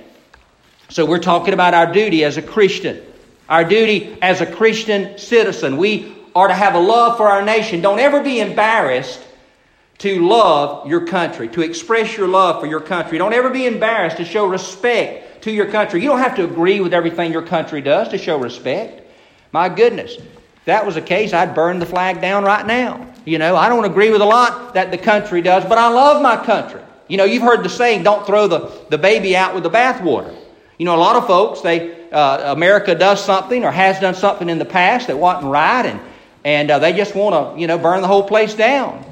So 0.88 1.04
we're 1.04 1.18
talking 1.18 1.54
about 1.54 1.74
our 1.74 1.92
duty 1.92 2.24
as 2.24 2.36
a 2.36 2.42
Christian. 2.42 3.00
Our 3.48 3.64
duty 3.64 4.16
as 4.22 4.40
a 4.40 4.46
Christian 4.46 5.18
citizen. 5.18 5.76
We 5.76 6.16
are 6.34 6.48
to 6.48 6.54
have 6.54 6.74
a 6.74 6.80
love 6.80 7.16
for 7.16 7.28
our 7.28 7.42
nation. 7.42 7.80
Don't 7.80 7.98
ever 7.98 8.22
be 8.22 8.40
embarrassed 8.40 9.20
to 9.98 10.26
love 10.26 10.88
your 10.88 11.06
country, 11.06 11.48
to 11.48 11.60
express 11.60 12.16
your 12.16 12.26
love 12.26 12.60
for 12.60 12.66
your 12.66 12.80
country. 12.80 13.18
Don't 13.18 13.34
ever 13.34 13.50
be 13.50 13.66
embarrassed 13.66 14.16
to 14.16 14.24
show 14.24 14.46
respect 14.46 15.29
to 15.42 15.50
your 15.50 15.66
country. 15.66 16.02
You 16.02 16.08
don't 16.08 16.18
have 16.18 16.36
to 16.36 16.44
agree 16.44 16.80
with 16.80 16.94
everything 16.94 17.32
your 17.32 17.42
country 17.42 17.80
does 17.80 18.08
to 18.08 18.18
show 18.18 18.38
respect. 18.38 19.02
My 19.52 19.68
goodness, 19.68 20.16
if 20.16 20.64
that 20.66 20.84
was 20.84 20.94
the 20.94 21.02
case, 21.02 21.32
I'd 21.32 21.54
burn 21.54 21.78
the 21.78 21.86
flag 21.86 22.20
down 22.20 22.44
right 22.44 22.66
now. 22.66 23.06
You 23.24 23.38
know, 23.38 23.56
I 23.56 23.68
don't 23.68 23.84
agree 23.84 24.10
with 24.10 24.20
a 24.20 24.26
lot 24.26 24.74
that 24.74 24.90
the 24.90 24.98
country 24.98 25.42
does, 25.42 25.64
but 25.64 25.78
I 25.78 25.88
love 25.88 26.22
my 26.22 26.42
country. 26.44 26.80
You 27.08 27.16
know, 27.16 27.24
you've 27.24 27.42
heard 27.42 27.64
the 27.64 27.68
saying, 27.68 28.02
don't 28.02 28.24
throw 28.24 28.46
the, 28.46 28.70
the 28.88 28.98
baby 28.98 29.36
out 29.36 29.54
with 29.54 29.64
the 29.64 29.70
bathwater. 29.70 30.34
You 30.78 30.86
know, 30.86 30.94
a 30.94 30.98
lot 30.98 31.16
of 31.16 31.26
folks, 31.26 31.60
they, 31.60 32.08
uh, 32.10 32.54
America 32.54 32.94
does 32.94 33.22
something 33.22 33.64
or 33.64 33.70
has 33.70 34.00
done 34.00 34.14
something 34.14 34.48
in 34.48 34.58
the 34.58 34.64
past 34.64 35.08
that 35.08 35.18
wasn't 35.18 35.52
right, 35.52 35.84
and, 35.84 36.00
and 36.44 36.70
uh, 36.70 36.78
they 36.78 36.92
just 36.92 37.14
want 37.14 37.54
to, 37.54 37.60
you 37.60 37.66
know, 37.66 37.76
burn 37.76 38.00
the 38.00 38.06
whole 38.06 38.22
place 38.22 38.54
down. 38.54 39.04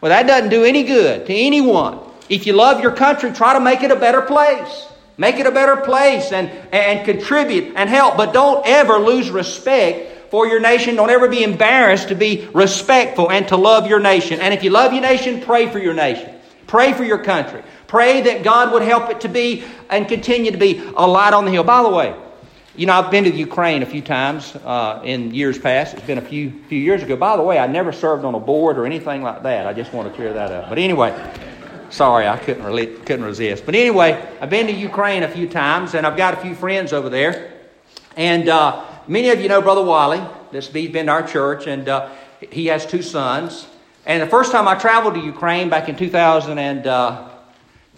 Well, 0.00 0.10
that 0.10 0.26
doesn't 0.26 0.50
do 0.50 0.64
any 0.64 0.84
good 0.84 1.26
to 1.26 1.34
anyone. 1.34 1.98
If 2.28 2.46
you 2.46 2.52
love 2.52 2.80
your 2.80 2.92
country, 2.92 3.32
try 3.32 3.54
to 3.54 3.60
make 3.60 3.82
it 3.82 3.90
a 3.90 3.96
better 3.96 4.22
place. 4.22 4.86
Make 5.18 5.36
it 5.36 5.46
a 5.46 5.50
better 5.50 5.76
place 5.76 6.32
and, 6.32 6.50
and 6.72 7.04
contribute 7.04 7.74
and 7.76 7.88
help. 7.88 8.16
But 8.16 8.32
don't 8.32 8.66
ever 8.66 8.98
lose 8.98 9.30
respect 9.30 10.30
for 10.30 10.46
your 10.46 10.60
nation. 10.60 10.96
Don't 10.96 11.10
ever 11.10 11.28
be 11.28 11.42
embarrassed 11.42 12.08
to 12.08 12.14
be 12.14 12.48
respectful 12.52 13.30
and 13.30 13.48
to 13.48 13.56
love 13.56 13.86
your 13.86 14.00
nation. 14.00 14.40
And 14.40 14.52
if 14.52 14.62
you 14.62 14.70
love 14.70 14.92
your 14.92 15.02
nation, 15.02 15.40
pray 15.40 15.68
for 15.68 15.78
your 15.78 15.94
nation. 15.94 16.34
Pray 16.66 16.92
for 16.92 17.04
your 17.04 17.18
country. 17.18 17.62
Pray 17.86 18.22
that 18.22 18.42
God 18.42 18.72
would 18.72 18.82
help 18.82 19.08
it 19.10 19.20
to 19.20 19.28
be 19.28 19.64
and 19.88 20.08
continue 20.08 20.50
to 20.50 20.58
be 20.58 20.78
a 20.96 21.06
light 21.06 21.32
on 21.32 21.44
the 21.44 21.50
hill. 21.50 21.64
By 21.64 21.82
the 21.82 21.88
way, 21.88 22.14
you 22.74 22.84
know, 22.84 22.92
I've 22.92 23.10
been 23.10 23.24
to 23.24 23.30
Ukraine 23.30 23.82
a 23.82 23.86
few 23.86 24.02
times 24.02 24.54
uh, 24.56 25.00
in 25.02 25.32
years 25.32 25.58
past. 25.58 25.94
It's 25.94 26.06
been 26.06 26.18
a 26.18 26.22
few 26.22 26.62
few 26.68 26.78
years 26.78 27.02
ago. 27.02 27.16
By 27.16 27.36
the 27.36 27.42
way, 27.42 27.58
I 27.58 27.66
never 27.66 27.92
served 27.92 28.24
on 28.24 28.34
a 28.34 28.40
board 28.40 28.76
or 28.76 28.84
anything 28.84 29.22
like 29.22 29.44
that. 29.44 29.66
I 29.66 29.72
just 29.72 29.94
want 29.94 30.08
to 30.08 30.14
clear 30.14 30.32
that 30.34 30.52
up. 30.52 30.68
But 30.68 30.78
anyway, 30.78 31.10
sorry, 31.90 32.26
I 32.26 32.36
couldn't 32.38 32.64
really, 32.64 32.86
couldn't 32.86 33.24
resist. 33.24 33.66
But 33.66 33.74
anyway, 33.74 34.26
I've 34.40 34.50
been 34.50 34.66
to 34.66 34.72
Ukraine 34.72 35.22
a 35.22 35.28
few 35.28 35.48
times, 35.48 35.94
and 35.94 36.06
I've 36.06 36.16
got 36.16 36.34
a 36.34 36.36
few 36.38 36.54
friends 36.54 36.92
over 36.92 37.08
there. 37.08 37.52
And 38.16 38.48
uh, 38.48 38.84
many 39.06 39.30
of 39.30 39.40
you 39.40 39.48
know 39.48 39.62
Brother 39.62 39.82
Wally. 39.82 40.22
This 40.52 40.68
he's 40.68 40.90
been 40.90 41.06
to 41.06 41.12
our 41.12 41.26
church, 41.26 41.66
and 41.66 41.88
uh, 41.88 42.10
he 42.50 42.66
has 42.66 42.86
two 42.86 43.02
sons. 43.02 43.66
And 44.04 44.22
the 44.22 44.26
first 44.26 44.52
time 44.52 44.68
I 44.68 44.76
traveled 44.76 45.14
to 45.14 45.20
Ukraine 45.20 45.68
back 45.68 45.88
in 45.88 45.96
2000 45.96 46.58
and, 46.58 46.86
uh, 46.86 47.28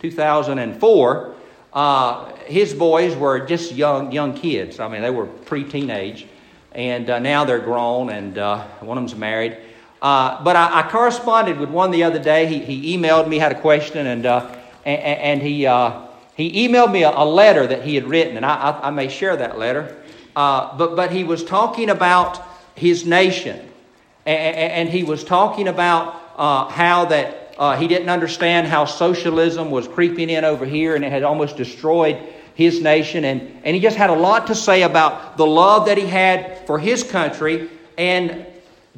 2004. 0.00 1.34
Uh, 1.72 2.34
his 2.46 2.72
boys 2.72 3.14
were 3.14 3.40
just 3.40 3.72
young, 3.72 4.10
young 4.12 4.34
kids. 4.34 4.80
I 4.80 4.88
mean, 4.88 5.02
they 5.02 5.10
were 5.10 5.26
pre-teenage, 5.26 6.26
and 6.72 7.10
uh, 7.10 7.18
now 7.18 7.44
they're 7.44 7.58
grown, 7.58 8.10
and 8.10 8.38
uh, 8.38 8.64
one 8.80 8.96
of 8.96 9.02
them's 9.02 9.18
married. 9.18 9.58
Uh, 10.00 10.42
but 10.44 10.56
I, 10.56 10.80
I, 10.80 10.90
corresponded 10.90 11.58
with 11.58 11.70
one 11.70 11.90
the 11.90 12.04
other 12.04 12.20
day. 12.20 12.46
He, 12.46 12.58
he 12.60 12.96
emailed 12.96 13.28
me, 13.28 13.38
had 13.38 13.52
a 13.52 13.60
question, 13.60 14.06
and 14.06 14.26
uh, 14.26 14.54
and, 14.84 15.00
and, 15.02 15.42
he 15.42 15.66
uh, 15.66 16.02
he 16.36 16.68
emailed 16.68 16.92
me 16.92 17.02
a, 17.02 17.10
a, 17.10 17.24
letter 17.24 17.66
that 17.66 17.82
he 17.82 17.96
had 17.96 18.04
written, 18.04 18.36
and 18.36 18.46
I, 18.46 18.54
I, 18.54 18.88
I 18.88 18.90
may 18.90 19.08
share 19.08 19.36
that 19.36 19.58
letter. 19.58 19.96
but 20.34 20.94
but 20.94 21.10
he 21.10 21.24
was 21.24 21.42
talking 21.42 21.90
about 21.90 22.40
his 22.76 23.06
nation, 23.06 23.58
and, 24.24 24.56
and 24.56 24.88
he 24.88 25.02
was 25.02 25.24
talking 25.24 25.66
about 25.66 26.14
how 26.70 27.06
that 27.06 27.48
uh, 27.58 27.76
he 27.76 27.88
didn't 27.88 28.08
understand 28.08 28.68
how 28.68 28.84
socialism 28.84 29.70
was 29.70 29.88
creeping 29.88 30.30
in 30.30 30.44
over 30.44 30.64
here 30.64 30.94
and 30.94 31.04
it 31.04 31.10
had 31.10 31.24
almost 31.24 31.56
destroyed 31.56 32.16
his 32.54 32.80
nation. 32.80 33.24
And, 33.24 33.60
and 33.64 33.74
he 33.74 33.82
just 33.82 33.96
had 33.96 34.10
a 34.10 34.14
lot 34.14 34.46
to 34.46 34.54
say 34.54 34.82
about 34.82 35.36
the 35.36 35.46
love 35.46 35.86
that 35.86 35.98
he 35.98 36.06
had 36.06 36.64
for 36.66 36.78
his 36.78 37.02
country 37.02 37.68
and 37.96 38.46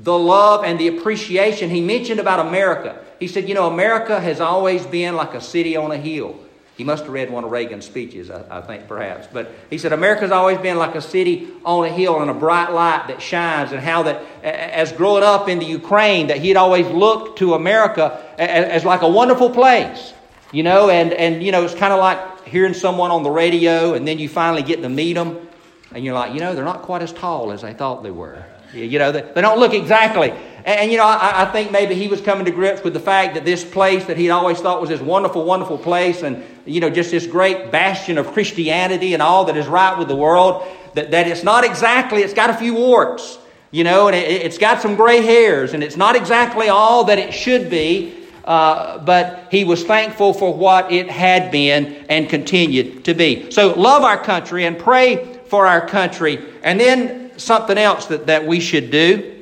the 0.02 0.16
love 0.16 0.64
and 0.64 0.78
the 0.78 0.88
appreciation. 0.88 1.70
He 1.70 1.80
mentioned 1.80 2.20
about 2.20 2.46
America. 2.46 2.98
He 3.18 3.28
said, 3.28 3.48
You 3.48 3.54
know, 3.54 3.66
America 3.66 4.20
has 4.20 4.40
always 4.40 4.86
been 4.86 5.16
like 5.16 5.34
a 5.34 5.40
city 5.40 5.76
on 5.76 5.92
a 5.92 5.96
hill. 5.96 6.38
He 6.76 6.84
must 6.84 7.04
have 7.04 7.12
read 7.12 7.30
one 7.30 7.44
of 7.44 7.50
Reagan's 7.50 7.84
speeches, 7.84 8.30
I, 8.30 8.58
I, 8.58 8.62
think, 8.62 8.88
perhaps. 8.88 9.28
But 9.30 9.52
he 9.68 9.76
said, 9.76 9.92
America's 9.92 10.30
always 10.30 10.56
been 10.56 10.78
like 10.78 10.94
a 10.94 11.02
city 11.02 11.50
on 11.62 11.84
a 11.84 11.90
hill 11.90 12.22
and 12.22 12.30
a 12.30 12.34
bright 12.34 12.70
light 12.70 13.08
that 13.08 13.20
shines, 13.20 13.72
and 13.72 13.82
how 13.82 14.04
that, 14.04 14.22
as 14.42 14.90
growing 14.90 15.22
up 15.22 15.50
in 15.50 15.58
the 15.58 15.66
Ukraine, 15.66 16.28
that 16.28 16.38
he'd 16.38 16.56
always 16.56 16.86
looked 16.86 17.38
to 17.40 17.52
America 17.52 18.24
as, 18.38 18.64
as 18.64 18.84
like 18.86 19.02
a 19.02 19.08
wonderful 19.08 19.50
place. 19.50 20.14
You 20.52 20.62
know, 20.62 20.88
and, 20.88 21.12
and 21.12 21.42
you 21.42 21.52
know, 21.52 21.64
it's 21.64 21.74
kind 21.74 21.92
of 21.92 21.98
like 21.98 22.46
hearing 22.46 22.72
someone 22.72 23.10
on 23.10 23.24
the 23.24 23.30
radio, 23.30 23.92
and 23.92 24.08
then 24.08 24.18
you 24.18 24.30
finally 24.30 24.62
get 24.62 24.80
to 24.80 24.88
meet 24.88 25.12
them, 25.12 25.48
and 25.92 26.02
you're 26.02 26.14
like, 26.14 26.32
you 26.32 26.40
know, 26.40 26.54
they're 26.54 26.64
not 26.64 26.80
quite 26.80 27.02
as 27.02 27.12
tall 27.12 27.52
as 27.52 27.62
I 27.62 27.74
thought 27.74 28.02
they 28.02 28.10
were. 28.10 28.42
You 28.72 28.98
know, 28.98 29.12
they, 29.12 29.22
they 29.22 29.40
don't 29.40 29.58
look 29.58 29.74
exactly 29.74 30.32
and, 30.64 30.90
you 30.90 30.98
know, 30.98 31.04
I, 31.04 31.42
I, 31.42 31.44
think 31.46 31.70
maybe 31.70 31.94
he 31.94 32.08
was 32.08 32.20
coming 32.20 32.44
to 32.44 32.50
grips 32.50 32.84
with 32.84 32.92
the 32.92 33.00
fact 33.00 33.34
that 33.34 33.44
this 33.44 33.64
place 33.64 34.04
that 34.06 34.16
he'd 34.16 34.30
always 34.30 34.60
thought 34.60 34.80
was 34.80 34.90
this 34.90 35.00
wonderful, 35.00 35.44
wonderful 35.44 35.78
place 35.78 36.22
and, 36.22 36.44
you 36.66 36.80
know, 36.80 36.90
just 36.90 37.10
this 37.10 37.26
great 37.26 37.70
bastion 37.70 38.18
of 38.18 38.32
Christianity 38.32 39.14
and 39.14 39.22
all 39.22 39.46
that 39.46 39.56
is 39.56 39.66
right 39.66 39.98
with 39.98 40.08
the 40.08 40.16
world, 40.16 40.66
that, 40.94 41.12
that 41.12 41.26
it's 41.26 41.42
not 41.42 41.64
exactly, 41.64 42.22
it's 42.22 42.34
got 42.34 42.50
a 42.50 42.54
few 42.54 42.74
warts, 42.74 43.38
you 43.70 43.84
know, 43.84 44.08
and 44.08 44.16
it, 44.16 44.28
it's 44.28 44.58
got 44.58 44.82
some 44.82 44.96
gray 44.96 45.22
hairs 45.22 45.72
and 45.72 45.82
it's 45.82 45.96
not 45.96 46.14
exactly 46.14 46.68
all 46.68 47.04
that 47.04 47.18
it 47.18 47.32
should 47.32 47.70
be. 47.70 48.16
Uh, 48.44 48.98
but 48.98 49.46
he 49.50 49.64
was 49.64 49.84
thankful 49.84 50.32
for 50.32 50.52
what 50.52 50.90
it 50.90 51.08
had 51.08 51.50
been 51.52 51.86
and 52.08 52.28
continued 52.28 53.04
to 53.04 53.12
be. 53.12 53.50
So, 53.50 53.74
love 53.74 54.02
our 54.02 54.16
country 54.16 54.64
and 54.64 54.78
pray 54.78 55.38
for 55.44 55.66
our 55.66 55.86
country. 55.86 56.42
And 56.62 56.80
then 56.80 57.19
something 57.40 57.78
else 57.78 58.06
that, 58.06 58.26
that 58.26 58.46
we 58.46 58.60
should 58.60 58.90
do 58.90 59.40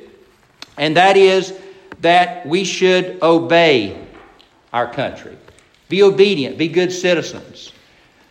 and 0.79 0.95
that 0.95 1.17
is 1.17 1.53
that 1.99 2.45
we 2.45 2.63
should 2.63 3.21
obey 3.21 4.01
our 4.71 4.91
country. 4.91 5.37
Be 5.89 6.01
obedient, 6.03 6.57
be 6.57 6.69
good 6.69 6.91
citizens. 6.91 7.73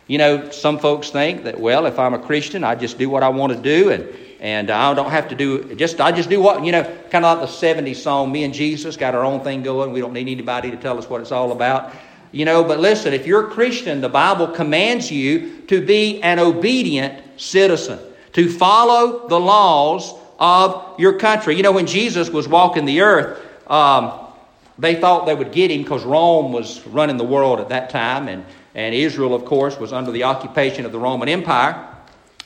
You 0.07 0.17
know, 0.17 0.49
some 0.49 0.79
folks 0.79 1.11
think 1.11 1.43
that, 1.43 1.59
well, 1.59 1.85
if 1.85 1.99
I'm 1.99 2.15
a 2.15 2.19
Christian, 2.19 2.63
I 2.63 2.73
just 2.73 2.97
do 2.97 3.07
what 3.09 3.21
I 3.21 3.29
want 3.29 3.53
to 3.53 3.61
do 3.61 3.91
and, 3.91 4.09
and 4.39 4.71
I 4.71 4.93
don't 4.95 5.11
have 5.11 5.27
to 5.29 5.35
do 5.35 5.75
just 5.75 6.01
I 6.01 6.11
just 6.11 6.29
do 6.29 6.41
what 6.41 6.63
you 6.65 6.71
know, 6.71 6.83
kind 7.11 7.23
of 7.23 7.39
like 7.39 7.47
the 7.47 7.53
70s 7.53 7.97
song, 7.97 8.31
me 8.31 8.45
and 8.45 8.53
Jesus 8.53 8.97
got 8.97 9.13
our 9.13 9.23
own 9.23 9.41
thing 9.41 9.61
going. 9.61 9.91
We 9.91 9.99
don't 9.99 10.13
need 10.13 10.27
anybody 10.27 10.71
to 10.71 10.77
tell 10.77 10.97
us 10.97 11.07
what 11.07 11.21
it's 11.21 11.31
all 11.31 11.51
about. 11.51 11.93
You 12.31 12.45
know, 12.45 12.63
but 12.63 12.79
listen, 12.79 13.13
if 13.13 13.27
you're 13.27 13.47
a 13.47 13.51
Christian, 13.51 14.01
the 14.01 14.09
Bible 14.09 14.47
commands 14.47 15.11
you 15.11 15.61
to 15.67 15.85
be 15.85 16.21
an 16.23 16.39
obedient 16.39 17.21
citizen, 17.39 17.99
to 18.39 18.49
follow 18.49 19.27
the 19.27 19.37
laws 19.37 20.13
of 20.39 20.97
your 20.97 21.19
country. 21.19 21.57
You 21.57 21.63
know, 21.63 21.73
when 21.73 21.85
Jesus 21.85 22.29
was 22.29 22.47
walking 22.47 22.85
the 22.85 23.01
earth, 23.01 23.37
um, 23.69 24.13
they 24.77 24.95
thought 24.95 25.25
they 25.25 25.35
would 25.35 25.51
get 25.51 25.69
him 25.69 25.81
because 25.81 26.05
Rome 26.05 26.53
was 26.53 26.87
running 26.87 27.17
the 27.17 27.25
world 27.25 27.59
at 27.59 27.67
that 27.67 27.89
time, 27.89 28.29
and, 28.29 28.45
and 28.75 28.95
Israel, 28.95 29.35
of 29.35 29.43
course, 29.43 29.77
was 29.77 29.91
under 29.91 30.09
the 30.09 30.23
occupation 30.23 30.85
of 30.85 30.93
the 30.93 30.99
Roman 30.99 31.27
Empire. 31.27 31.85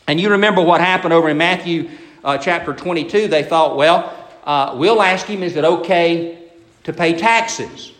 And 0.07 0.19
you 0.19 0.31
remember 0.31 0.63
what 0.63 0.81
happened 0.81 1.13
over 1.13 1.29
in 1.29 1.37
Matthew 1.37 1.91
uh, 2.23 2.39
chapter 2.39 2.73
22. 2.73 3.27
They 3.27 3.43
thought, 3.43 3.77
well, 3.77 4.11
uh, 4.45 4.73
we'll 4.75 4.99
ask 4.99 5.27
him, 5.27 5.43
is 5.43 5.55
it 5.55 5.63
okay 5.63 6.49
to 6.85 6.91
pay 6.91 7.15
taxes? 7.15 7.92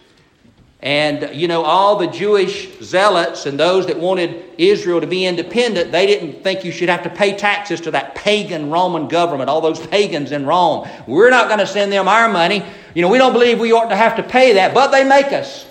And, 0.84 1.34
you 1.34 1.48
know, 1.48 1.64
all 1.64 1.96
the 1.96 2.08
Jewish 2.08 2.78
zealots 2.82 3.46
and 3.46 3.58
those 3.58 3.88
that 3.88 3.98
wanted 3.98 4.44
Israel 4.58 5.00
to 5.00 5.08
be 5.08 5.26
independent, 5.26 5.94
they 5.94 6.06
didn't 6.06 6.44
think 6.44 6.66
you 6.66 6.74
should 6.74 6.90
have 6.90 7.04
to 7.04 7.10
pay 7.10 7.38
taxes 7.38 7.80
to 7.82 7.92
that 7.92 8.16
pagan 8.16 8.70
Roman 8.70 9.08
government, 9.08 9.50
all 9.50 9.62
those 9.62 9.80
pagans 9.88 10.34
in 10.34 10.46
Rome. 10.46 10.86
We're 11.08 11.30
not 11.30 11.48
going 11.48 11.60
to 11.60 11.68
send 11.68 11.94
them 11.94 12.10
our 12.10 12.28
money. 12.28 12.66
You 12.96 13.02
know, 13.02 13.08
we 13.08 13.18
don't 13.18 13.32
believe 13.32 13.62
we 13.62 13.72
ought 13.72 13.88
to 13.88 13.96
have 13.96 14.18
to 14.18 14.24
pay 14.24 14.56
that, 14.56 14.74
but 14.74 14.92
they 14.92 15.06
make 15.06 15.28
us. 15.28 15.66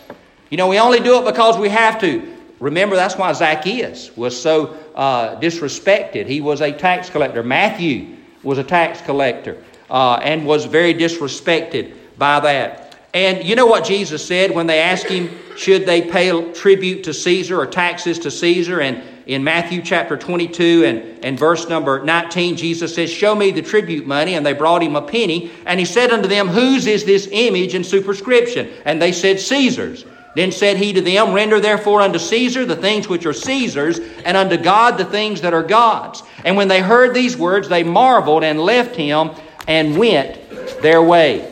You 0.48 0.56
know, 0.56 0.68
we 0.68 0.78
only 0.78 1.00
do 1.00 1.18
it 1.18 1.26
because 1.26 1.58
we 1.58 1.68
have 1.68 2.00
to. 2.00 2.34
Remember, 2.58 2.96
that's 2.96 3.16
why 3.16 3.30
Zacchaeus 3.34 4.16
was 4.16 4.40
so 4.40 4.78
uh, 4.94 5.38
disrespected. 5.40 6.26
He 6.26 6.40
was 6.40 6.62
a 6.62 6.72
tax 6.72 7.10
collector. 7.10 7.42
Matthew 7.42 8.16
was 8.42 8.56
a 8.56 8.64
tax 8.64 9.02
collector 9.02 9.62
uh, 9.90 10.14
and 10.22 10.46
was 10.46 10.64
very 10.64 10.94
disrespected 10.94 11.94
by 12.16 12.40
that. 12.40 12.81
And 13.14 13.44
you 13.44 13.56
know 13.56 13.66
what 13.66 13.84
Jesus 13.84 14.26
said 14.26 14.52
when 14.52 14.66
they 14.66 14.80
asked 14.80 15.06
him, 15.06 15.30
should 15.56 15.84
they 15.84 16.02
pay 16.02 16.52
tribute 16.52 17.04
to 17.04 17.14
Caesar 17.14 17.60
or 17.60 17.66
taxes 17.66 18.18
to 18.20 18.30
Caesar? 18.30 18.80
And 18.80 19.02
in 19.26 19.44
Matthew 19.44 19.82
chapter 19.82 20.16
22 20.16 20.84
and, 20.84 21.24
and 21.24 21.38
verse 21.38 21.68
number 21.68 22.02
19, 22.02 22.56
Jesus 22.56 22.94
says, 22.94 23.10
Show 23.10 23.34
me 23.34 23.50
the 23.50 23.62
tribute 23.62 24.06
money. 24.06 24.34
And 24.34 24.44
they 24.44 24.54
brought 24.54 24.82
him 24.82 24.96
a 24.96 25.02
penny. 25.02 25.52
And 25.66 25.78
he 25.78 25.86
said 25.86 26.10
unto 26.10 26.28
them, 26.28 26.48
Whose 26.48 26.86
is 26.86 27.04
this 27.04 27.28
image 27.30 27.74
and 27.74 27.84
superscription? 27.84 28.70
And 28.84 29.00
they 29.00 29.12
said, 29.12 29.40
Caesar's. 29.40 30.04
Then 30.34 30.50
said 30.50 30.78
he 30.78 30.94
to 30.94 31.02
them, 31.02 31.34
Render 31.34 31.60
therefore 31.60 32.00
unto 32.00 32.18
Caesar 32.18 32.64
the 32.64 32.76
things 32.76 33.06
which 33.06 33.26
are 33.26 33.34
Caesar's, 33.34 33.98
and 34.24 34.34
unto 34.34 34.56
God 34.56 34.96
the 34.96 35.04
things 35.04 35.42
that 35.42 35.52
are 35.52 35.62
God's. 35.62 36.22
And 36.44 36.56
when 36.56 36.68
they 36.68 36.80
heard 36.80 37.12
these 37.12 37.36
words, 37.36 37.68
they 37.68 37.84
marveled 37.84 38.42
and 38.42 38.58
left 38.58 38.96
him 38.96 39.32
and 39.68 39.98
went 39.98 40.40
their 40.80 41.02
way. 41.02 41.51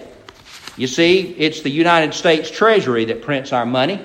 You 0.81 0.87
see, 0.87 1.35
it's 1.37 1.61
the 1.61 1.69
United 1.69 2.15
States 2.15 2.51
Treasury 2.51 3.05
that 3.05 3.21
prints 3.21 3.53
our 3.53 3.67
money, 3.67 4.01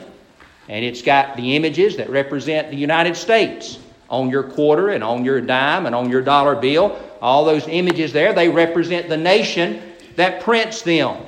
and 0.68 0.84
it's 0.84 1.02
got 1.02 1.38
the 1.38 1.56
images 1.56 1.96
that 1.96 2.10
represent 2.10 2.70
the 2.70 2.76
United 2.76 3.16
States 3.16 3.80
on 4.10 4.30
your 4.30 4.44
quarter 4.44 4.90
and 4.90 5.02
on 5.02 5.24
your 5.24 5.40
dime 5.40 5.86
and 5.86 5.96
on 5.96 6.10
your 6.10 6.22
dollar 6.22 6.54
bill. 6.54 7.00
All 7.22 7.46
those 7.46 7.66
images 7.70 8.12
there, 8.12 8.34
they 8.34 8.50
represent 8.50 9.08
the 9.08 9.16
nation 9.16 9.82
that 10.18 10.42
prints 10.42 10.82
them. 10.82 11.26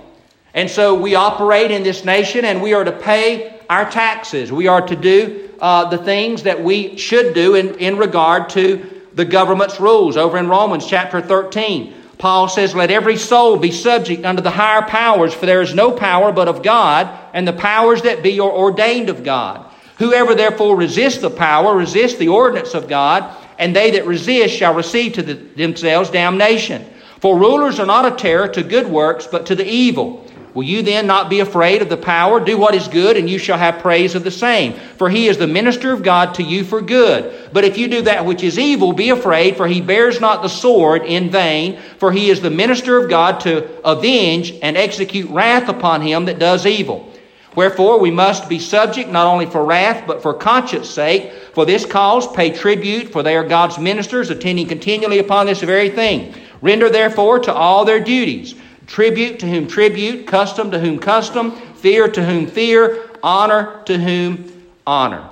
And 0.54 0.70
so 0.70 0.94
we 0.94 1.16
operate 1.16 1.72
in 1.72 1.82
this 1.82 2.04
nation 2.04 2.44
and 2.44 2.62
we 2.62 2.74
are 2.74 2.84
to 2.84 2.92
pay 2.92 3.62
our 3.70 3.90
taxes. 3.90 4.52
We 4.52 4.68
are 4.68 4.86
to 4.86 4.98
do 4.98 5.50
uh, 5.62 5.90
the 5.90 6.00
things 6.00 6.44
that 6.44 6.62
we 6.62 6.98
should 6.98 7.34
do 7.34 7.56
in, 7.56 7.76
in 7.76 7.96
regard 7.96 8.50
to 8.50 9.02
the 9.14 9.24
government's 9.24 9.80
rules. 9.80 10.18
Over 10.18 10.40
in 10.40 10.50
Romans 10.50 10.86
chapter 10.86 11.22
13, 11.22 11.94
Paul 12.18 12.48
says, 12.48 12.74
Let 12.74 12.92
every 12.92 13.18
soul 13.18 13.58
be 13.58 13.72
subject 13.72 14.26
unto 14.26 14.42
the 14.42 14.50
higher 14.52 14.82
powers, 14.82 15.34
for 15.34 15.46
there 15.46 15.62
is 15.62 15.76
no 15.76 15.92
power 15.92 16.32
but 16.32 16.48
of 16.48 16.64
God, 16.64 17.10
and 17.34 17.48
the 17.48 17.54
powers 17.54 18.02
that 18.04 18.24
be 18.24 18.40
are 18.40 18.52
ordained 18.52 19.10
of 19.10 19.24
God. 19.24 19.66
Whoever 19.98 20.36
therefore 20.36 20.76
resists 20.76 21.22
the 21.22 21.30
power 21.30 21.76
resists 21.76 22.18
the 22.18 22.28
ordinance 22.28 22.74
of 22.74 22.88
God, 22.88 23.36
and 23.58 23.76
they 23.76 23.92
that 23.92 24.06
resist 24.06 24.56
shall 24.56 24.74
receive 24.74 25.14
to 25.14 25.24
the, 25.24 25.34
themselves 25.34 26.10
damnation. 26.10 26.86
For 27.20 27.38
rulers 27.38 27.80
are 27.80 27.86
not 27.86 28.12
a 28.12 28.16
terror 28.16 28.48
to 28.50 28.64
good 28.64 28.88
works, 28.88 29.28
but 29.28 29.48
to 29.48 29.56
the 29.56 29.68
evil. 29.68 30.27
Will 30.58 30.64
you 30.64 30.82
then 30.82 31.06
not 31.06 31.30
be 31.30 31.40
afraid 31.42 31.84
of 31.84 31.90
the 31.90 31.98
power? 31.98 32.40
Do 32.40 32.58
what 32.58 32.74
is 32.74 32.88
good, 32.88 33.16
and 33.16 33.30
you 33.30 33.38
shall 33.38 33.60
have 33.60 33.78
praise 33.78 34.16
of 34.16 34.24
the 34.24 34.32
same. 34.32 34.74
For 34.98 35.08
he 35.08 35.28
is 35.28 35.38
the 35.38 35.46
minister 35.46 35.94
of 35.94 36.02
God 36.02 36.34
to 36.34 36.42
you 36.42 36.64
for 36.64 36.82
good. 36.82 37.52
But 37.54 37.64
if 37.64 37.78
you 37.78 37.88
do 37.88 38.02
that 38.02 38.26
which 38.26 38.42
is 38.42 38.58
evil, 38.58 38.92
be 38.92 39.12
afraid, 39.12 39.56
for 39.56 39.68
he 39.68 39.82
bears 39.82 40.20
not 40.20 40.42
the 40.42 40.48
sword 40.48 41.04
in 41.04 41.30
vain. 41.30 41.80
For 42.00 42.12
he 42.12 42.32
is 42.32 42.42
the 42.42 42.50
minister 42.50 42.98
of 42.98 43.08
God 43.08 43.40
to 43.42 43.70
avenge 43.88 44.56
and 44.64 44.76
execute 44.76 45.30
wrath 45.30 45.70
upon 45.70 46.02
him 46.02 46.26
that 46.26 46.40
does 46.40 46.66
evil. 46.66 47.14
Wherefore 47.54 48.00
we 48.00 48.10
must 48.10 48.50
be 48.50 48.58
subject 48.58 49.12
not 49.12 49.28
only 49.28 49.46
for 49.46 49.64
wrath, 49.64 50.06
but 50.08 50.24
for 50.24 50.34
conscience 50.34 50.90
sake. 50.90 51.34
For 51.54 51.68
this 51.68 51.86
cause 51.86 52.26
pay 52.34 52.50
tribute, 52.50 53.12
for 53.12 53.22
they 53.22 53.36
are 53.36 53.48
God's 53.48 53.78
ministers, 53.78 54.32
attending 54.32 54.68
continually 54.68 55.20
upon 55.20 55.46
this 55.46 55.62
very 55.62 55.92
thing. 55.92 56.34
Render 56.64 56.90
therefore 56.90 57.38
to 57.42 57.54
all 57.54 57.86
their 57.86 58.00
duties 58.00 58.56
tribute 58.88 59.40
to 59.40 59.48
whom 59.48 59.68
tribute, 59.68 60.26
custom 60.26 60.72
to 60.72 60.80
whom 60.80 60.98
custom, 60.98 61.52
fear 61.76 62.08
to 62.08 62.26
whom 62.26 62.48
fear, 62.48 63.10
honor 63.22 63.84
to 63.86 63.98
whom 63.98 64.70
honor. 64.86 65.30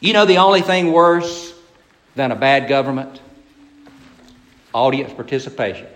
You 0.00 0.12
know 0.12 0.26
the 0.26 0.38
only 0.38 0.60
thing 0.60 0.92
worse 0.92 1.54
than 2.14 2.30
a 2.30 2.36
bad 2.36 2.68
government? 2.68 3.20
Audience 4.72 5.12
participation. 5.12 5.86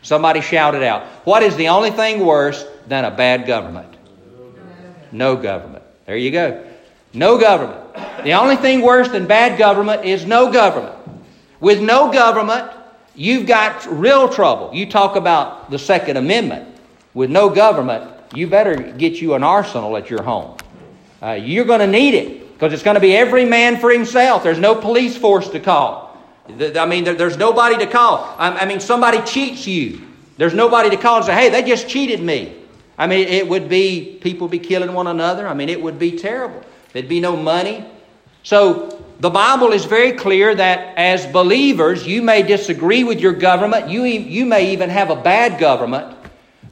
Somebody 0.00 0.40
shouted 0.40 0.82
out, 0.82 1.04
What 1.24 1.42
is 1.42 1.54
the 1.56 1.68
only 1.68 1.90
thing 1.90 2.24
worse 2.26 2.64
than 2.88 3.04
a 3.04 3.10
bad 3.10 3.46
government? 3.46 3.94
No 5.12 5.36
government. 5.36 5.84
There 6.06 6.16
you 6.16 6.30
go. 6.30 6.66
No 7.12 7.38
government. 7.38 7.78
The 8.24 8.32
only 8.32 8.56
thing 8.56 8.80
worse 8.80 9.08
than 9.08 9.26
bad 9.26 9.58
government 9.58 10.04
is 10.04 10.24
no 10.24 10.50
government. 10.50 10.96
With 11.60 11.80
no 11.80 12.10
government, 12.10 12.70
you've 13.14 13.46
got 13.46 13.86
real 13.86 14.28
trouble. 14.28 14.70
You 14.72 14.86
talk 14.86 15.16
about 15.16 15.70
the 15.70 15.78
Second 15.78 16.16
Amendment. 16.16 16.68
With 17.14 17.30
no 17.30 17.50
government, 17.50 18.10
you 18.34 18.46
better 18.46 18.74
get 18.76 19.20
you 19.20 19.34
an 19.34 19.42
arsenal 19.42 19.96
at 19.96 20.08
your 20.08 20.22
home. 20.22 20.56
Uh, 21.22 21.32
you're 21.32 21.66
going 21.66 21.80
to 21.80 21.86
need 21.86 22.14
it 22.14 22.52
because 22.54 22.72
it's 22.72 22.82
going 22.82 22.94
to 22.94 23.00
be 23.00 23.16
every 23.16 23.44
man 23.44 23.78
for 23.78 23.90
himself. 23.90 24.42
There's 24.42 24.58
no 24.58 24.74
police 24.74 25.16
force 25.16 25.48
to 25.50 25.60
call. 25.60 26.16
I 26.48 26.86
mean, 26.86 27.04
there's 27.04 27.36
nobody 27.36 27.76
to 27.78 27.86
call. 27.86 28.34
I 28.38 28.64
mean, 28.64 28.80
somebody 28.80 29.20
cheats 29.22 29.66
you. 29.66 30.02
There's 30.38 30.54
nobody 30.54 30.90
to 30.90 30.96
call 30.96 31.18
and 31.18 31.26
say, 31.26 31.34
hey, 31.34 31.50
they 31.50 31.62
just 31.62 31.88
cheated 31.88 32.20
me. 32.20 32.56
I 32.98 33.06
mean, 33.06 33.28
it 33.28 33.48
would 33.48 33.68
be, 33.68 34.18
people 34.20 34.48
be 34.48 34.58
killing 34.58 34.92
one 34.92 35.06
another. 35.06 35.46
I 35.46 35.54
mean, 35.54 35.68
it 35.68 35.80
would 35.80 35.98
be 35.98 36.16
terrible. 36.18 36.62
There'd 36.92 37.08
be 37.08 37.20
no 37.20 37.36
money. 37.36 37.84
So, 38.42 39.01
the 39.22 39.30
Bible 39.30 39.72
is 39.72 39.84
very 39.84 40.14
clear 40.14 40.52
that 40.52 40.98
as 40.98 41.28
believers, 41.28 42.04
you 42.04 42.22
may 42.22 42.42
disagree 42.42 43.04
with 43.04 43.20
your 43.20 43.32
government, 43.32 43.88
you, 43.88 44.02
you 44.02 44.44
may 44.44 44.72
even 44.72 44.90
have 44.90 45.10
a 45.10 45.14
bad 45.14 45.60
government, 45.60 46.16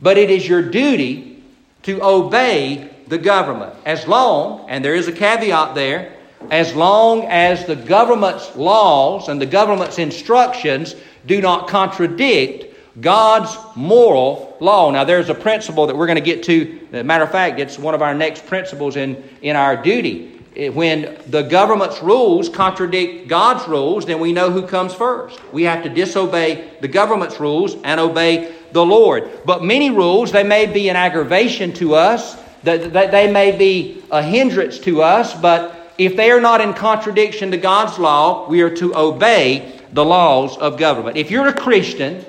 but 0.02 0.18
it 0.18 0.30
is 0.30 0.48
your 0.48 0.60
duty 0.60 1.44
to 1.84 2.02
obey 2.02 2.90
the 3.06 3.18
government. 3.18 3.72
As 3.86 4.04
long, 4.08 4.68
and 4.68 4.84
there 4.84 4.96
is 4.96 5.06
a 5.06 5.12
caveat 5.12 5.76
there, 5.76 6.16
as 6.50 6.74
long 6.74 7.24
as 7.26 7.66
the 7.66 7.76
government's 7.76 8.56
laws 8.56 9.28
and 9.28 9.40
the 9.40 9.46
government's 9.46 10.00
instructions 10.00 10.96
do 11.26 11.40
not 11.40 11.68
contradict 11.68 12.66
God's 13.00 13.56
moral 13.76 14.56
law. 14.58 14.90
Now, 14.90 15.04
there's 15.04 15.28
a 15.28 15.36
principle 15.36 15.86
that 15.86 15.96
we're 15.96 16.08
going 16.08 16.16
to 16.16 16.20
get 16.20 16.42
to. 16.44 17.04
Matter 17.04 17.22
of 17.22 17.30
fact, 17.30 17.60
it's 17.60 17.78
one 17.78 17.94
of 17.94 18.02
our 18.02 18.12
next 18.12 18.44
principles 18.46 18.96
in, 18.96 19.22
in 19.40 19.54
our 19.54 19.80
duty. 19.80 20.39
When 20.68 21.16
the 21.26 21.42
government's 21.42 22.02
rules 22.02 22.50
contradict 22.50 23.28
God's 23.28 23.66
rules, 23.66 24.04
then 24.04 24.20
we 24.20 24.32
know 24.32 24.50
who 24.50 24.66
comes 24.66 24.92
first. 24.92 25.40
We 25.52 25.62
have 25.62 25.82
to 25.84 25.88
disobey 25.88 26.74
the 26.82 26.88
government's 26.88 27.40
rules 27.40 27.76
and 27.82 27.98
obey 27.98 28.54
the 28.72 28.84
Lord. 28.84 29.30
But 29.46 29.64
many 29.64 29.90
rules, 29.90 30.32
they 30.32 30.42
may 30.42 30.66
be 30.66 30.90
an 30.90 30.96
aggravation 30.96 31.72
to 31.74 31.94
us, 31.94 32.36
that 32.64 32.92
they 32.92 33.32
may 33.32 33.56
be 33.56 34.02
a 34.10 34.22
hindrance 34.22 34.78
to 34.80 35.02
us, 35.02 35.32
but 35.40 35.94
if 35.96 36.16
they 36.16 36.30
are 36.30 36.40
not 36.40 36.60
in 36.60 36.74
contradiction 36.74 37.50
to 37.52 37.56
God's 37.56 37.98
law, 37.98 38.48
we 38.48 38.60
are 38.60 38.74
to 38.76 38.94
obey 38.94 39.80
the 39.92 40.04
laws 40.04 40.58
of 40.58 40.76
government. 40.76 41.16
If 41.16 41.30
you're 41.30 41.48
a 41.48 41.54
Christian, 41.54 42.24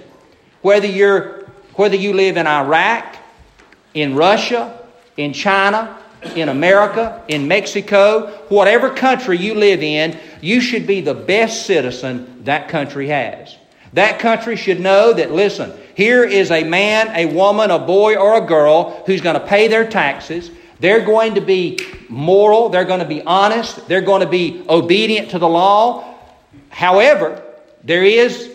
whether, 0.61 0.87
you're, 0.87 1.45
whether 1.75 1.95
you 1.95 2.13
live 2.13 2.37
in 2.37 2.47
Iraq, 2.47 3.17
in 3.93 4.15
Russia, 4.15 4.87
in 5.17 5.33
China, 5.33 5.97
in 6.35 6.49
America, 6.49 7.23
in 7.27 7.47
Mexico, 7.47 8.27
whatever 8.49 8.89
country 8.89 9.37
you 9.37 9.55
live 9.55 9.81
in, 9.81 10.17
you 10.41 10.61
should 10.61 10.87
be 10.87 11.01
the 11.01 11.13
best 11.13 11.65
citizen 11.65 12.43
that 12.43 12.69
country 12.69 13.07
has. 13.07 13.55
That 13.93 14.19
country 14.19 14.55
should 14.55 14.79
know 14.79 15.13
that, 15.13 15.31
listen, 15.31 15.73
here 15.95 16.23
is 16.23 16.51
a 16.51 16.63
man, 16.63 17.09
a 17.15 17.25
woman, 17.25 17.71
a 17.71 17.79
boy, 17.79 18.15
or 18.15 18.37
a 18.37 18.45
girl 18.45 19.03
who's 19.05 19.21
going 19.21 19.39
to 19.39 19.45
pay 19.45 19.67
their 19.67 19.87
taxes. 19.87 20.49
They're 20.79 21.05
going 21.05 21.35
to 21.35 21.41
be 21.41 21.79
moral. 22.07 22.69
They're 22.69 22.85
going 22.85 23.01
to 23.01 23.07
be 23.07 23.21
honest. 23.21 23.87
They're 23.87 24.01
going 24.01 24.21
to 24.21 24.29
be 24.29 24.63
obedient 24.69 25.31
to 25.31 25.39
the 25.39 25.49
law. 25.49 26.15
However, 26.69 27.43
there 27.83 28.03
is 28.03 28.49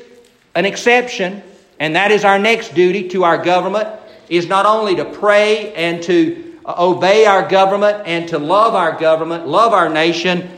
an 0.55 0.65
exception 0.65 1.43
and 1.79 1.97
that 1.97 2.11
is 2.11 2.25
our 2.25 2.39
next 2.39 2.75
duty 2.75 3.09
to 3.11 3.25
our 3.25 3.43
government 3.43 3.89
is 4.29 4.47
not 4.47 4.67
only 4.67 4.97
to 4.97 5.05
pray 5.05 5.73
and 5.75 6.03
to 6.05 6.56
obey 6.67 7.27
our 7.27 7.49
government 7.49 8.03
and 8.07 8.29
to 8.29 8.39
love 8.39 8.75
our 8.75 8.99
government, 8.99 9.47
love 9.47 9.73
our 9.73 9.89
nation, 9.89 10.51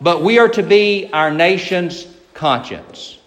but 0.00 0.22
we 0.22 0.38
are 0.38 0.48
to 0.48 0.62
be 0.62 1.08
our 1.12 1.30
nation's 1.30 2.06
conscience. 2.34 3.18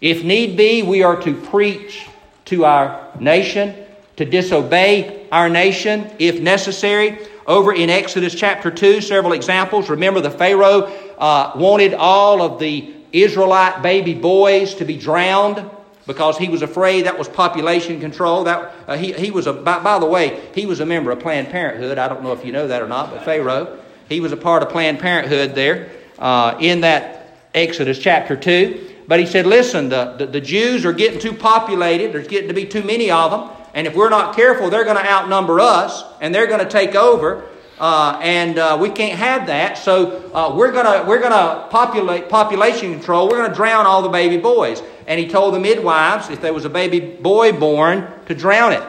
If 0.00 0.22
need 0.22 0.56
be, 0.56 0.82
we 0.82 1.02
are 1.02 1.20
to 1.22 1.34
preach 1.34 2.06
to 2.46 2.64
our 2.64 3.10
nation, 3.18 3.74
to 4.16 4.24
disobey 4.24 5.26
our 5.32 5.48
nation 5.48 6.10
if 6.18 6.40
necessary. 6.40 7.18
Over 7.46 7.72
in 7.72 7.88
Exodus 7.88 8.34
chapter 8.34 8.70
2, 8.70 9.00
several 9.00 9.32
examples. 9.32 9.88
Remember, 9.88 10.20
the 10.20 10.30
Pharaoh 10.30 10.92
uh, 11.18 11.52
wanted 11.54 11.94
all 11.94 12.42
of 12.42 12.58
the 12.58 12.92
Israelite 13.12 13.82
baby 13.82 14.14
boys 14.14 14.74
to 14.74 14.84
be 14.84 14.96
drowned 14.96 15.64
because 16.06 16.38
he 16.38 16.48
was 16.48 16.62
afraid 16.62 17.06
that 17.06 17.18
was 17.18 17.28
population 17.28 18.00
control. 18.00 18.44
That 18.44 18.74
uh, 18.86 18.96
he, 18.96 19.12
he 19.12 19.30
was 19.30 19.46
a 19.46 19.52
by, 19.52 19.82
by, 19.82 19.98
the 19.98 20.06
way 20.06 20.48
he 20.54 20.66
was 20.66 20.80
a 20.80 20.86
member 20.86 21.10
of 21.10 21.20
Planned 21.20 21.48
Parenthood. 21.48 21.98
I 21.98 22.08
don't 22.08 22.22
know 22.22 22.32
if 22.32 22.44
you 22.44 22.52
know 22.52 22.68
that 22.68 22.82
or 22.82 22.88
not, 22.88 23.10
but 23.10 23.24
Pharaoh 23.24 23.78
he 24.08 24.20
was 24.20 24.32
a 24.32 24.36
part 24.36 24.62
of 24.62 24.70
Planned 24.70 25.00
Parenthood 25.00 25.54
there 25.54 25.90
uh, 26.18 26.56
in 26.60 26.82
that 26.82 27.38
Exodus 27.54 27.98
chapter 27.98 28.36
two. 28.36 28.92
But 29.08 29.20
he 29.20 29.26
said, 29.26 29.46
"Listen, 29.46 29.88
the, 29.88 30.14
the, 30.18 30.26
the 30.26 30.40
Jews 30.40 30.84
are 30.84 30.92
getting 30.92 31.20
too 31.20 31.32
populated. 31.32 32.12
There's 32.12 32.28
getting 32.28 32.48
to 32.48 32.54
be 32.54 32.66
too 32.66 32.82
many 32.82 33.10
of 33.10 33.30
them, 33.30 33.50
and 33.74 33.86
if 33.86 33.94
we're 33.94 34.10
not 34.10 34.34
careful, 34.36 34.70
they're 34.70 34.84
going 34.84 34.96
to 34.96 35.10
outnumber 35.10 35.60
us, 35.60 36.04
and 36.20 36.34
they're 36.34 36.46
going 36.46 36.60
to 36.60 36.68
take 36.68 36.94
over." 36.94 37.44
Uh, 37.78 38.18
and 38.22 38.58
uh, 38.58 38.78
we 38.80 38.88
can't 38.88 39.18
have 39.18 39.46
that. 39.48 39.76
So 39.76 40.30
uh, 40.32 40.54
we're 40.56 40.72
gonna 40.72 41.04
we're 41.06 41.20
gonna 41.20 41.66
populate 41.68 42.28
population 42.28 42.92
control. 42.92 43.28
We're 43.28 43.42
gonna 43.42 43.54
drown 43.54 43.84
all 43.84 44.00
the 44.02 44.08
baby 44.08 44.38
boys 44.38 44.82
and 45.06 45.20
he 45.20 45.28
told 45.28 45.54
the 45.54 45.60
midwives, 45.60 46.30
if 46.30 46.40
there 46.40 46.52
was 46.52 46.64
a 46.64 46.70
baby 46.70 47.00
boy 47.00 47.52
born, 47.52 48.08
to 48.26 48.34
drown 48.34 48.72
it. 48.72 48.82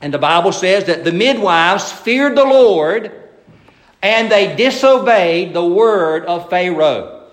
And 0.00 0.14
the 0.14 0.18
Bible 0.18 0.52
says 0.52 0.84
that 0.84 1.02
the 1.02 1.12
midwives 1.12 1.90
feared 1.90 2.36
the 2.36 2.44
Lord 2.44 3.10
and 4.02 4.30
they 4.30 4.54
disobeyed 4.54 5.54
the 5.54 5.64
word 5.64 6.26
of 6.26 6.50
Pharaoh. 6.50 7.26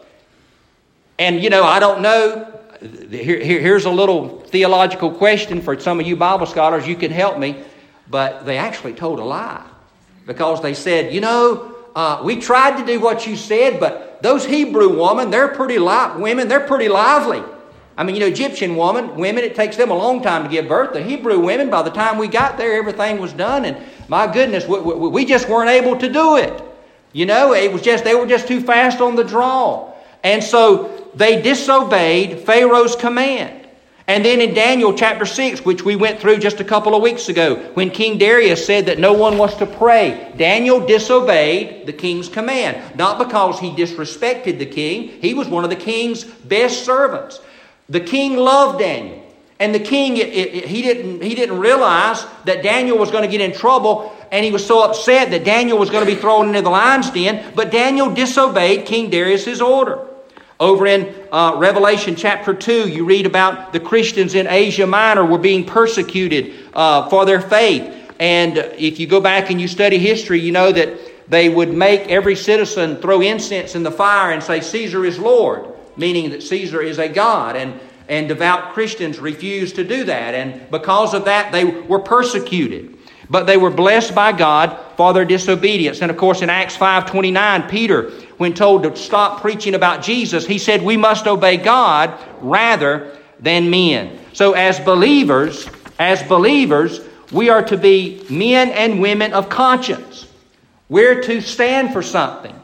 And, 1.20 1.44
you 1.44 1.50
know, 1.50 1.64
I 1.64 1.80
don't 1.80 2.02
know. 2.02 2.48
Here, 3.10 3.44
here, 3.44 3.60
here's 3.60 3.86
a 3.86 3.92
little 3.92 4.40
theological 4.48 5.12
question 5.12 5.62
for 5.62 5.80
some 5.80 6.00
of 6.00 6.08
you 6.08 6.16
Bible 6.16 6.48
scholars. 6.48 6.88
You 6.88 6.96
can 6.96 7.12
help 7.12 7.38
me. 7.38 7.62
But 8.10 8.46
they 8.46 8.58
actually 8.58 8.94
told 8.94 9.20
a 9.20 9.24
lie 9.24 9.64
because 10.32 10.62
they 10.62 10.74
said, 10.74 11.14
you 11.14 11.20
know, 11.20 11.76
uh, 11.94 12.22
we 12.24 12.40
tried 12.40 12.78
to 12.78 12.86
do 12.86 13.02
what 13.02 13.28
you 13.28 13.36
said, 13.36 13.80
but 13.80 14.22
those 14.22 14.46
Hebrew 14.46 14.98
women, 14.98 15.30
they're 15.30 15.50
pretty 15.50 15.78
li- 15.78 16.16
women, 16.16 16.48
they're 16.48 16.66
pretty 16.66 16.88
lively. 16.88 17.44
I 17.98 18.04
mean, 18.04 18.16
you 18.16 18.22
know, 18.22 18.28
Egyptian 18.28 18.78
woman, 18.78 19.16
women, 19.16 19.44
it 19.44 19.56
takes 19.56 19.76
them 19.76 19.92
a 19.92 19.94
long 19.94 20.24
time 20.24 20.44
to 20.44 20.50
give 20.50 20.70
birth. 20.70 20.94
The 20.94 21.04
Hebrew 21.04 21.40
women, 21.40 21.70
by 21.70 21.82
the 21.82 21.90
time 21.90 22.18
we 22.18 22.30
got 22.30 22.58
there, 22.58 22.74
everything 22.74 23.20
was 23.20 23.34
done, 23.34 23.66
and 23.66 23.78
my 24.08 24.32
goodness, 24.32 24.66
we, 24.66 24.80
we, 24.80 25.10
we 25.10 25.26
just 25.26 25.50
weren't 25.50 25.70
able 25.70 25.98
to 25.98 26.10
do 26.10 26.38
it. 26.38 26.64
You 27.12 27.26
know, 27.26 27.54
it 27.54 27.74
was 27.74 27.82
just 27.82 28.06
they 28.06 28.16
were 28.16 28.26
just 28.26 28.48
too 28.48 28.62
fast 28.62 29.02
on 29.02 29.18
the 29.18 29.24
draw, 29.24 29.94
and 30.24 30.42
so 30.42 31.10
they 31.14 31.42
disobeyed 31.42 32.40
Pharaoh's 32.40 32.96
command. 32.96 33.61
And 34.12 34.26
then 34.26 34.42
in 34.42 34.54
Daniel 34.54 34.94
chapter 34.94 35.26
6, 35.26 35.64
which 35.64 35.86
we 35.86 35.96
went 35.96 36.20
through 36.20 36.40
just 36.40 36.60
a 36.60 36.66
couple 36.66 36.94
of 36.94 37.02
weeks 37.02 37.30
ago, 37.30 37.56
when 37.76 37.90
King 37.90 38.18
Darius 38.18 38.66
said 38.66 38.88
that 38.88 39.00
no 39.00 39.14
one 39.14 39.38
was 39.38 39.56
to 39.56 39.66
pray, 39.66 40.34
Daniel 40.36 40.86
disobeyed 40.86 41.86
the 41.86 41.94
king's 41.94 42.28
command. 42.28 42.98
Not 42.98 43.20
because 43.20 43.58
he 43.58 43.70
disrespected 43.70 44.60
the 44.60 44.66
king, 44.66 45.08
he 45.22 45.34
was 45.34 45.48
one 45.48 45.64
of 45.64 45.70
the 45.70 45.78
king's 45.78 46.26
best 46.26 46.84
servants. 46.84 47.40
The 47.88 48.02
king 48.02 48.36
loved 48.36 48.80
Daniel. 48.80 49.24
And 49.62 49.74
the 49.74 49.80
king, 49.80 50.18
it, 50.18 50.28
it, 50.28 50.66
he, 50.66 50.82
didn't, 50.82 51.24
he 51.24 51.34
didn't 51.34 51.60
realize 51.60 52.26
that 52.44 52.64
Daniel 52.64 52.98
was 52.98 53.12
going 53.12 53.24
to 53.24 53.30
get 53.30 53.40
in 53.40 53.58
trouble, 53.58 54.14
and 54.30 54.44
he 54.44 54.52
was 54.52 54.68
so 54.68 54.84
upset 54.84 55.32
that 55.32 55.46
Daniel 55.46 55.78
was 55.78 55.90
going 55.90 56.06
to 56.06 56.14
be 56.14 56.20
thrown 56.20 56.50
into 56.50 56.62
the 56.62 56.70
lion's 56.70 57.10
den. 57.12 57.54
But 57.56 57.72
Daniel 57.72 58.14
disobeyed 58.14 58.86
King 58.86 59.10
Darius's 59.10 59.62
order. 59.62 60.06
Over 60.62 60.88
in 60.88 61.14
uh, 61.32 61.56
Revelation 61.58 62.16
chapter 62.16 62.54
2, 62.54 62.88
you 62.88 63.04
read 63.04 63.26
about 63.26 63.74
the 63.74 63.80
Christians 63.82 64.36
in 64.36 64.48
Asia 64.48 64.88
Minor 64.88 65.26
were 65.26 65.38
being 65.38 65.66
persecuted 65.66 66.54
uh, 66.74 67.10
for 67.10 67.26
their 67.26 67.42
faith. 67.42 68.14
And 68.20 68.58
if 68.78 69.00
you 69.00 69.08
go 69.08 69.20
back 69.20 69.50
and 69.50 69.60
you 69.60 69.68
study 69.68 69.98
history, 69.98 70.40
you 70.40 70.54
know 70.54 70.72
that 70.72 70.98
they 71.30 71.50
would 71.50 71.74
make 71.74 72.02
every 72.08 72.38
citizen 72.38 72.98
throw 72.98 73.20
incense 73.20 73.76
in 73.76 73.84
the 73.84 73.92
fire 73.92 74.32
and 74.32 74.42
say, 74.42 74.62
Caesar 74.62 75.04
is 75.04 75.20
Lord 75.20 75.72
meaning 75.98 76.32
that 76.32 76.44
Caesar 76.44 76.82
is 76.82 77.00
a 77.00 77.08
god. 77.08 77.56
And, 77.56 77.80
and 78.08 78.28
devout 78.28 78.74
Christians 78.74 79.20
refused 79.20 79.76
to 79.76 79.84
do 79.84 80.04
that. 80.06 80.34
And 80.34 80.70
because 80.70 81.14
of 81.14 81.26
that, 81.26 81.52
they 81.52 81.66
were 81.66 82.00
persecuted. 82.00 82.98
but 83.30 83.48
they 83.48 83.56
were 83.56 83.70
blessed 83.70 84.14
by 84.14 84.34
God 84.34 84.78
for 84.98 85.14
their 85.14 85.24
disobedience. 85.24 86.02
And 86.02 86.12
of 86.12 86.18
course, 86.18 86.42
in 86.42 86.50
Acts 86.50 86.76
5:29, 86.76 87.70
Peter, 87.70 88.12
when 88.42 88.56
told 88.56 88.82
to 88.82 88.96
stop 88.96 89.40
preaching 89.40 89.76
about 89.76 90.02
Jesus, 90.02 90.48
he 90.48 90.58
said, 90.58 90.82
"We 90.82 90.98
must 90.98 91.28
obey 91.28 91.58
God 91.58 92.12
rather 92.42 93.08
than 93.40 93.70
men." 93.70 94.18
So 94.34 94.54
as 94.54 94.80
believers, 94.80 95.70
as 96.00 96.24
believers, 96.24 97.02
we 97.32 97.50
are 97.50 97.62
to 97.62 97.78
be 97.78 98.24
men 98.30 98.72
and 98.72 99.00
women 99.00 99.34
of 99.34 99.48
conscience. 99.48 100.26
We're 100.90 101.22
to 101.22 101.40
stand 101.40 101.94
for 101.94 102.02
something. 102.02 102.56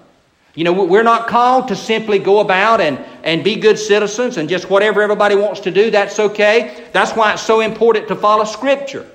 You 0.56 0.64
know, 0.64 0.74
we're 0.74 1.04
not 1.04 1.28
called 1.28 1.68
to 1.68 1.76
simply 1.76 2.18
go 2.18 2.40
about 2.40 2.82
and, 2.82 2.98
and 3.24 3.44
be 3.44 3.56
good 3.56 3.78
citizens 3.78 4.38
and 4.38 4.50
just 4.50 4.72
whatever 4.72 5.04
everybody 5.04 5.36
wants 5.36 5.60
to 5.62 5.72
do, 5.72 5.92
that's 5.92 6.18
okay. 6.20 6.84
That's 6.92 7.12
why 7.12 7.34
it's 7.34 7.44
so 7.44 7.62
important 7.62 8.08
to 8.08 8.16
follow 8.16 8.44
Scripture. 8.44 9.06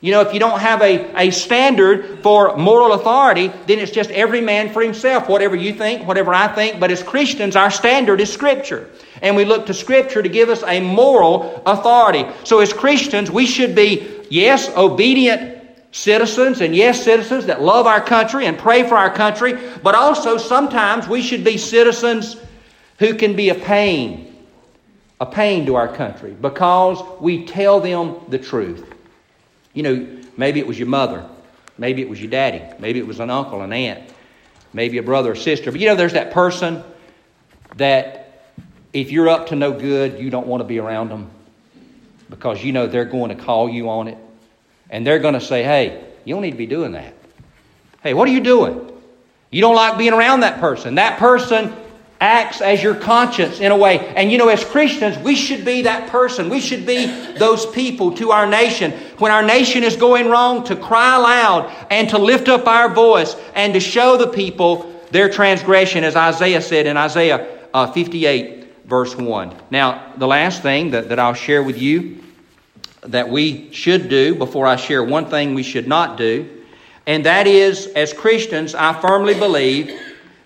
You 0.00 0.12
know, 0.12 0.20
if 0.20 0.34
you 0.34 0.40
don't 0.40 0.60
have 0.60 0.82
a, 0.82 1.10
a 1.16 1.30
standard 1.30 2.22
for 2.22 2.56
moral 2.56 2.92
authority, 2.92 3.48
then 3.66 3.78
it's 3.78 3.90
just 3.90 4.10
every 4.10 4.42
man 4.42 4.70
for 4.70 4.82
himself. 4.82 5.28
Whatever 5.28 5.56
you 5.56 5.72
think, 5.72 6.06
whatever 6.06 6.34
I 6.34 6.48
think. 6.48 6.78
But 6.78 6.90
as 6.90 7.02
Christians, 7.02 7.56
our 7.56 7.70
standard 7.70 8.20
is 8.20 8.30
Scripture. 8.30 8.90
And 9.22 9.36
we 9.36 9.46
look 9.46 9.66
to 9.66 9.74
Scripture 9.74 10.22
to 10.22 10.28
give 10.28 10.50
us 10.50 10.62
a 10.64 10.80
moral 10.80 11.62
authority. 11.64 12.26
So 12.44 12.60
as 12.60 12.72
Christians, 12.72 13.30
we 13.30 13.46
should 13.46 13.74
be, 13.74 14.20
yes, 14.28 14.68
obedient 14.76 15.56
citizens, 15.92 16.60
and 16.60 16.76
yes, 16.76 17.02
citizens 17.02 17.46
that 17.46 17.62
love 17.62 17.86
our 17.86 18.02
country 18.02 18.44
and 18.44 18.58
pray 18.58 18.86
for 18.86 18.96
our 18.96 19.10
country, 19.10 19.58
but 19.82 19.94
also 19.94 20.36
sometimes 20.36 21.08
we 21.08 21.22
should 21.22 21.42
be 21.42 21.56
citizens 21.56 22.36
who 22.98 23.14
can 23.14 23.34
be 23.34 23.48
a 23.48 23.54
pain, 23.54 24.36
a 25.20 25.26
pain 25.26 25.64
to 25.64 25.76
our 25.76 25.88
country 25.88 26.36
because 26.38 27.02
we 27.18 27.46
tell 27.46 27.80
them 27.80 28.16
the 28.28 28.38
truth. 28.38 28.95
You 29.76 29.82
know, 29.82 30.08
maybe 30.38 30.58
it 30.58 30.66
was 30.66 30.78
your 30.78 30.88
mother, 30.88 31.28
maybe 31.76 32.00
it 32.00 32.08
was 32.08 32.18
your 32.18 32.30
daddy, 32.30 32.62
maybe 32.78 32.98
it 32.98 33.06
was 33.06 33.20
an 33.20 33.28
uncle, 33.28 33.60
an 33.60 33.74
aunt, 33.74 34.08
maybe 34.72 34.96
a 34.96 35.02
brother 35.02 35.32
or 35.32 35.36
sister. 35.36 35.70
But 35.70 35.80
you 35.82 35.86
know, 35.86 35.94
there's 35.94 36.14
that 36.14 36.30
person 36.30 36.82
that 37.76 38.54
if 38.94 39.12
you're 39.12 39.28
up 39.28 39.48
to 39.48 39.54
no 39.54 39.78
good, 39.78 40.18
you 40.18 40.30
don't 40.30 40.46
want 40.46 40.62
to 40.62 40.64
be 40.64 40.78
around 40.78 41.10
them 41.10 41.30
because 42.30 42.64
you 42.64 42.72
know 42.72 42.86
they're 42.86 43.04
going 43.04 43.36
to 43.36 43.44
call 43.44 43.68
you 43.68 43.90
on 43.90 44.08
it 44.08 44.16
and 44.88 45.06
they're 45.06 45.18
going 45.18 45.34
to 45.34 45.42
say, 45.42 45.62
hey, 45.62 46.02
you 46.24 46.34
don't 46.34 46.42
need 46.42 46.52
to 46.52 46.56
be 46.56 46.66
doing 46.66 46.92
that. 46.92 47.12
Hey, 48.02 48.14
what 48.14 48.26
are 48.28 48.32
you 48.32 48.40
doing? 48.40 48.90
You 49.50 49.60
don't 49.60 49.76
like 49.76 49.98
being 49.98 50.14
around 50.14 50.40
that 50.40 50.58
person. 50.58 50.94
That 50.94 51.18
person 51.18 51.76
acts 52.20 52.60
as 52.60 52.82
your 52.82 52.94
conscience 52.94 53.60
in 53.60 53.72
a 53.72 53.76
way. 53.76 53.98
And 54.14 54.30
you 54.32 54.38
know, 54.38 54.48
as 54.48 54.64
Christians, 54.64 55.18
we 55.18 55.36
should 55.36 55.64
be 55.64 55.82
that 55.82 56.08
person. 56.08 56.48
We 56.48 56.60
should 56.60 56.86
be 56.86 57.06
those 57.38 57.66
people 57.66 58.14
to 58.16 58.30
our 58.30 58.46
nation. 58.46 58.92
When 59.18 59.30
our 59.30 59.42
nation 59.42 59.84
is 59.84 59.96
going 59.96 60.28
wrong, 60.28 60.64
to 60.64 60.76
cry 60.76 61.16
loud 61.16 61.72
and 61.90 62.08
to 62.10 62.18
lift 62.18 62.48
up 62.48 62.66
our 62.66 62.88
voice 62.88 63.36
and 63.54 63.74
to 63.74 63.80
show 63.80 64.16
the 64.16 64.28
people 64.28 64.92
their 65.10 65.28
transgression, 65.28 66.04
as 66.04 66.16
Isaiah 66.16 66.62
said 66.62 66.86
in 66.86 66.96
Isaiah 66.96 67.46
uh, 67.74 67.92
58, 67.92 68.86
verse 68.86 69.14
1. 69.14 69.54
Now, 69.70 70.12
the 70.16 70.26
last 70.26 70.62
thing 70.62 70.90
that, 70.90 71.10
that 71.10 71.18
I'll 71.18 71.34
share 71.34 71.62
with 71.62 71.78
you 71.78 72.22
that 73.02 73.28
we 73.28 73.72
should 73.72 74.08
do 74.08 74.34
before 74.34 74.66
I 74.66 74.76
share 74.76 75.04
one 75.04 75.26
thing 75.26 75.54
we 75.54 75.62
should 75.62 75.86
not 75.86 76.16
do. 76.16 76.48
And 77.06 77.24
that 77.24 77.46
is, 77.46 77.86
as 77.88 78.12
Christians, 78.12 78.74
I 78.74 79.00
firmly 79.00 79.34
believe 79.34 79.96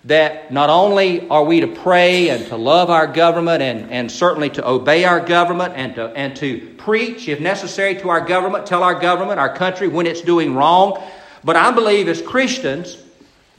that 0.05 0.51
not 0.51 0.69
only 0.69 1.27
are 1.29 1.43
we 1.43 1.61
to 1.61 1.67
pray 1.67 2.29
and 2.29 2.47
to 2.47 2.55
love 2.55 2.89
our 2.89 3.05
government 3.05 3.61
and, 3.61 3.91
and 3.91 4.11
certainly 4.11 4.49
to 4.49 4.67
obey 4.67 5.05
our 5.05 5.19
government 5.19 5.73
and 5.75 5.95
to, 5.95 6.07
and 6.07 6.35
to 6.37 6.73
preach, 6.77 7.27
if 7.27 7.39
necessary, 7.39 7.95
to 7.95 8.09
our 8.09 8.21
government, 8.21 8.65
tell 8.65 8.81
our 8.83 8.99
government, 8.99 9.39
our 9.39 9.55
country, 9.55 9.87
when 9.87 10.07
it's 10.07 10.21
doing 10.21 10.55
wrong, 10.55 11.01
but 11.43 11.55
I 11.55 11.71
believe 11.71 12.07
as 12.07 12.21
Christians 12.21 12.97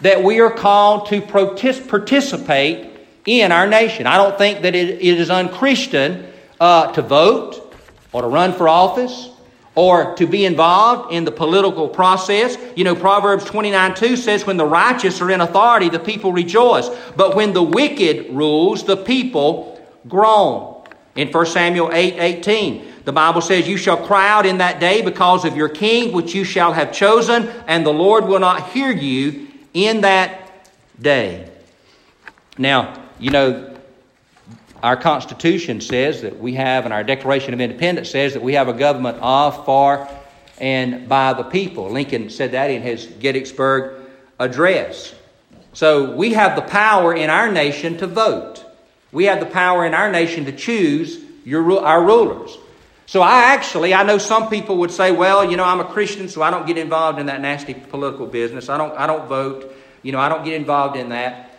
that 0.00 0.22
we 0.22 0.40
are 0.40 0.50
called 0.50 1.06
to 1.06 1.20
participate 1.20 2.90
in 3.24 3.52
our 3.52 3.68
nation. 3.68 4.08
I 4.08 4.16
don't 4.16 4.36
think 4.36 4.62
that 4.62 4.74
it 4.74 5.00
is 5.00 5.30
unchristian 5.30 6.26
uh, 6.58 6.90
to 6.92 7.02
vote 7.02 7.72
or 8.12 8.22
to 8.22 8.28
run 8.28 8.52
for 8.52 8.68
office 8.68 9.31
or 9.74 10.14
to 10.16 10.26
be 10.26 10.44
involved 10.44 11.12
in 11.12 11.24
the 11.24 11.32
political 11.32 11.88
process. 11.88 12.56
You 12.76 12.84
know, 12.84 12.94
Proverbs 12.94 13.44
29 13.44 13.94
2 13.94 14.16
says, 14.16 14.46
When 14.46 14.56
the 14.56 14.66
righteous 14.66 15.20
are 15.20 15.30
in 15.30 15.40
authority, 15.40 15.88
the 15.88 15.98
people 15.98 16.32
rejoice. 16.32 16.88
But 17.16 17.34
when 17.34 17.52
the 17.52 17.62
wicked 17.62 18.30
rules, 18.30 18.84
the 18.84 18.96
people 18.96 19.80
groan. 20.08 20.84
In 21.14 21.28
1 21.28 21.46
Samuel 21.46 21.90
8 21.92 22.14
18, 22.18 22.92
the 23.04 23.12
Bible 23.12 23.40
says, 23.40 23.68
You 23.68 23.76
shall 23.76 23.98
cry 24.06 24.28
out 24.28 24.46
in 24.46 24.58
that 24.58 24.80
day 24.80 25.02
because 25.02 25.44
of 25.44 25.56
your 25.56 25.68
king, 25.68 26.12
which 26.12 26.34
you 26.34 26.44
shall 26.44 26.72
have 26.72 26.92
chosen, 26.92 27.48
and 27.66 27.84
the 27.84 27.92
Lord 27.92 28.26
will 28.26 28.40
not 28.40 28.70
hear 28.70 28.90
you 28.90 29.48
in 29.74 30.02
that 30.02 30.68
day. 31.00 31.50
Now, 32.58 33.02
you 33.18 33.30
know, 33.30 33.71
our 34.82 34.96
Constitution 34.96 35.80
says 35.80 36.22
that 36.22 36.40
we 36.40 36.54
have, 36.54 36.84
and 36.84 36.92
our 36.92 37.04
Declaration 37.04 37.54
of 37.54 37.60
Independence 37.60 38.10
says 38.10 38.32
that 38.34 38.42
we 38.42 38.54
have 38.54 38.66
a 38.68 38.72
government 38.72 39.18
of, 39.20 39.64
for, 39.64 40.08
and 40.58 41.08
by 41.08 41.32
the 41.34 41.44
people. 41.44 41.90
Lincoln 41.90 42.30
said 42.30 42.52
that 42.52 42.70
in 42.70 42.82
his 42.82 43.06
Gettysburg 43.06 44.00
Address. 44.40 45.14
So 45.72 46.14
we 46.14 46.32
have 46.32 46.56
the 46.56 46.62
power 46.62 47.14
in 47.14 47.30
our 47.30 47.50
nation 47.50 47.96
to 47.98 48.06
vote. 48.06 48.64
We 49.12 49.24
have 49.24 49.40
the 49.40 49.46
power 49.46 49.86
in 49.86 49.94
our 49.94 50.10
nation 50.10 50.46
to 50.46 50.52
choose 50.52 51.18
your, 51.44 51.80
our 51.80 52.04
rulers. 52.04 52.58
So 53.06 53.20
I 53.22 53.52
actually, 53.54 53.94
I 53.94 54.02
know 54.02 54.18
some 54.18 54.48
people 54.48 54.78
would 54.78 54.90
say, 54.90 55.12
well, 55.12 55.48
you 55.48 55.56
know, 55.56 55.64
I'm 55.64 55.80
a 55.80 55.84
Christian, 55.84 56.28
so 56.28 56.42
I 56.42 56.50
don't 56.50 56.66
get 56.66 56.78
involved 56.78 57.20
in 57.20 57.26
that 57.26 57.40
nasty 57.40 57.74
political 57.74 58.26
business. 58.26 58.68
I 58.68 58.78
don't, 58.78 58.96
I 58.98 59.06
don't 59.06 59.28
vote. 59.28 59.74
You 60.02 60.12
know, 60.12 60.18
I 60.18 60.28
don't 60.28 60.44
get 60.44 60.54
involved 60.54 60.96
in 60.96 61.10
that. 61.10 61.56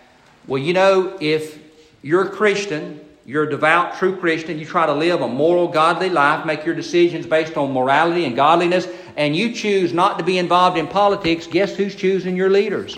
Well, 0.48 0.62
you 0.62 0.74
know, 0.74 1.18
if 1.22 1.60
you're 2.02 2.24
a 2.24 2.30
Christian 2.30 3.00
you're 3.26 3.44
a 3.44 3.50
devout, 3.50 3.96
true 3.96 4.18
Christian. 4.18 4.60
You 4.60 4.66
try 4.66 4.86
to 4.86 4.94
live 4.94 5.22
a 5.22 5.28
moral, 5.28 5.70
godly 5.70 6.10
life, 6.10 6.46
make 6.46 6.66
your 6.66 6.76
decisions 6.76 7.26
based 7.26 7.56
on 7.56 7.72
morality 7.72 8.26
and 8.26 8.36
godliness, 8.36 8.88
and 9.16 9.36
you 9.36 9.54
choose 9.54 9.94
not 9.94 10.18
to 10.20 10.26
be 10.26 10.38
involved 10.38 10.78
in 10.78 10.88
politics. 10.88 11.48
Guess 11.48 11.76
who's 11.76 11.96
choosing 11.96 12.36
your 12.36 12.50
leaders? 12.50 12.98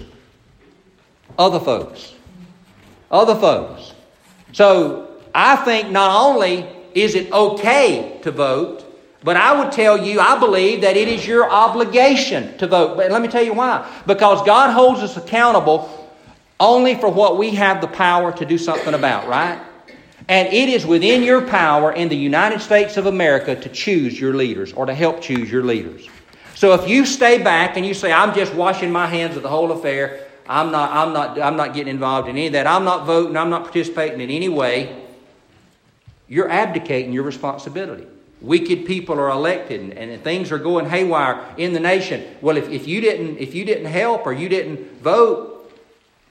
Other 1.38 1.60
folks. 1.60 2.14
Other 3.12 3.36
folks. 3.36 3.94
So 4.52 5.22
I 5.34 5.58
think 5.58 5.92
not 5.92 6.20
only 6.26 6.66
is 6.96 7.14
it 7.14 7.32
okay 7.32 8.20
to 8.24 8.32
vote, 8.32 8.84
but 9.22 9.36
I 9.36 9.60
would 9.60 9.72
tell 9.72 9.98
you, 9.98 10.20
I 10.20 10.40
believe 10.40 10.82
that 10.82 10.98
it 10.98 11.08
is 11.08 11.26
your 11.28 11.50
obligation 11.50 12.58
to 12.58 12.68
vote. 12.68 12.96
But 12.96 13.12
let 13.12 13.22
me 13.22 13.28
tell 13.28 13.44
you 13.44 13.54
why. 13.54 13.88
Because 14.08 14.44
God 14.46 14.72
holds 14.72 15.02
us 15.02 15.18
accountable 15.18 15.90
only 16.60 16.96
for 16.96 17.10
what 17.10 17.38
we 17.38 17.52
have 17.52 17.82
the 17.82 17.88
power 17.88 18.32
to 18.32 18.46
do 18.46 18.58
something 18.58 18.94
about, 18.94 19.28
right? 19.28 19.60
And 20.28 20.48
it 20.48 20.70
is 20.70 20.86
within 20.86 21.22
your 21.22 21.42
power 21.42 21.92
in 21.92 22.10
the 22.10 22.18
United 22.18 22.60
States 22.60 22.98
of 22.98 23.06
America 23.06 23.56
to 23.56 23.70
choose 23.70 24.20
your 24.20 24.34
leaders 24.34 24.74
or 24.74 24.86
to 24.86 24.94
help 24.94 25.22
choose 25.22 25.52
your 25.52 25.64
leaders. 25.64 26.10
So 26.56 26.74
if 26.74 26.90
you 26.90 27.06
stay 27.06 27.44
back 27.44 27.78
and 27.78 27.86
you 27.86 27.94
say, 27.94 28.12
I'm 28.12 28.34
just 28.34 28.54
washing 28.54 28.92
my 28.92 29.08
hands 29.08 29.36
of 29.36 29.44
the 29.44 29.50
whole 29.50 29.72
affair, 29.72 30.26
I'm 30.48 30.72
not, 30.72 30.92
I'm 30.92 31.14
not, 31.14 31.40
I'm 31.40 31.58
not 31.58 31.74
getting 31.74 31.94
involved 31.94 32.28
in 32.28 32.38
any 32.38 32.48
of 32.48 32.54
that, 32.54 32.66
I'm 32.66 32.86
not 32.86 33.06
voting, 33.06 33.36
I'm 33.36 33.50
not 33.50 33.64
participating 33.64 34.22
in 34.22 34.30
any 34.30 34.50
way, 34.50 35.04
you're 36.28 36.50
abdicating 36.50 37.14
your 37.14 37.24
responsibility. 37.24 38.08
Wicked 38.42 38.86
people 38.86 39.20
are 39.20 39.30
elected 39.30 39.82
and, 39.82 39.94
and 39.94 40.24
things 40.24 40.52
are 40.52 40.60
going 40.60 40.88
haywire 40.88 41.44
in 41.58 41.74
the 41.74 41.80
nation. 41.80 42.24
Well, 42.42 42.58
if, 42.58 42.70
if, 42.70 42.88
you 42.88 43.02
didn't, 43.02 43.38
if 43.38 43.54
you 43.54 43.66
didn't 43.66 43.86
help 43.86 44.26
or 44.26 44.34
you 44.34 44.50
didn't 44.50 45.02
vote, 45.02 45.55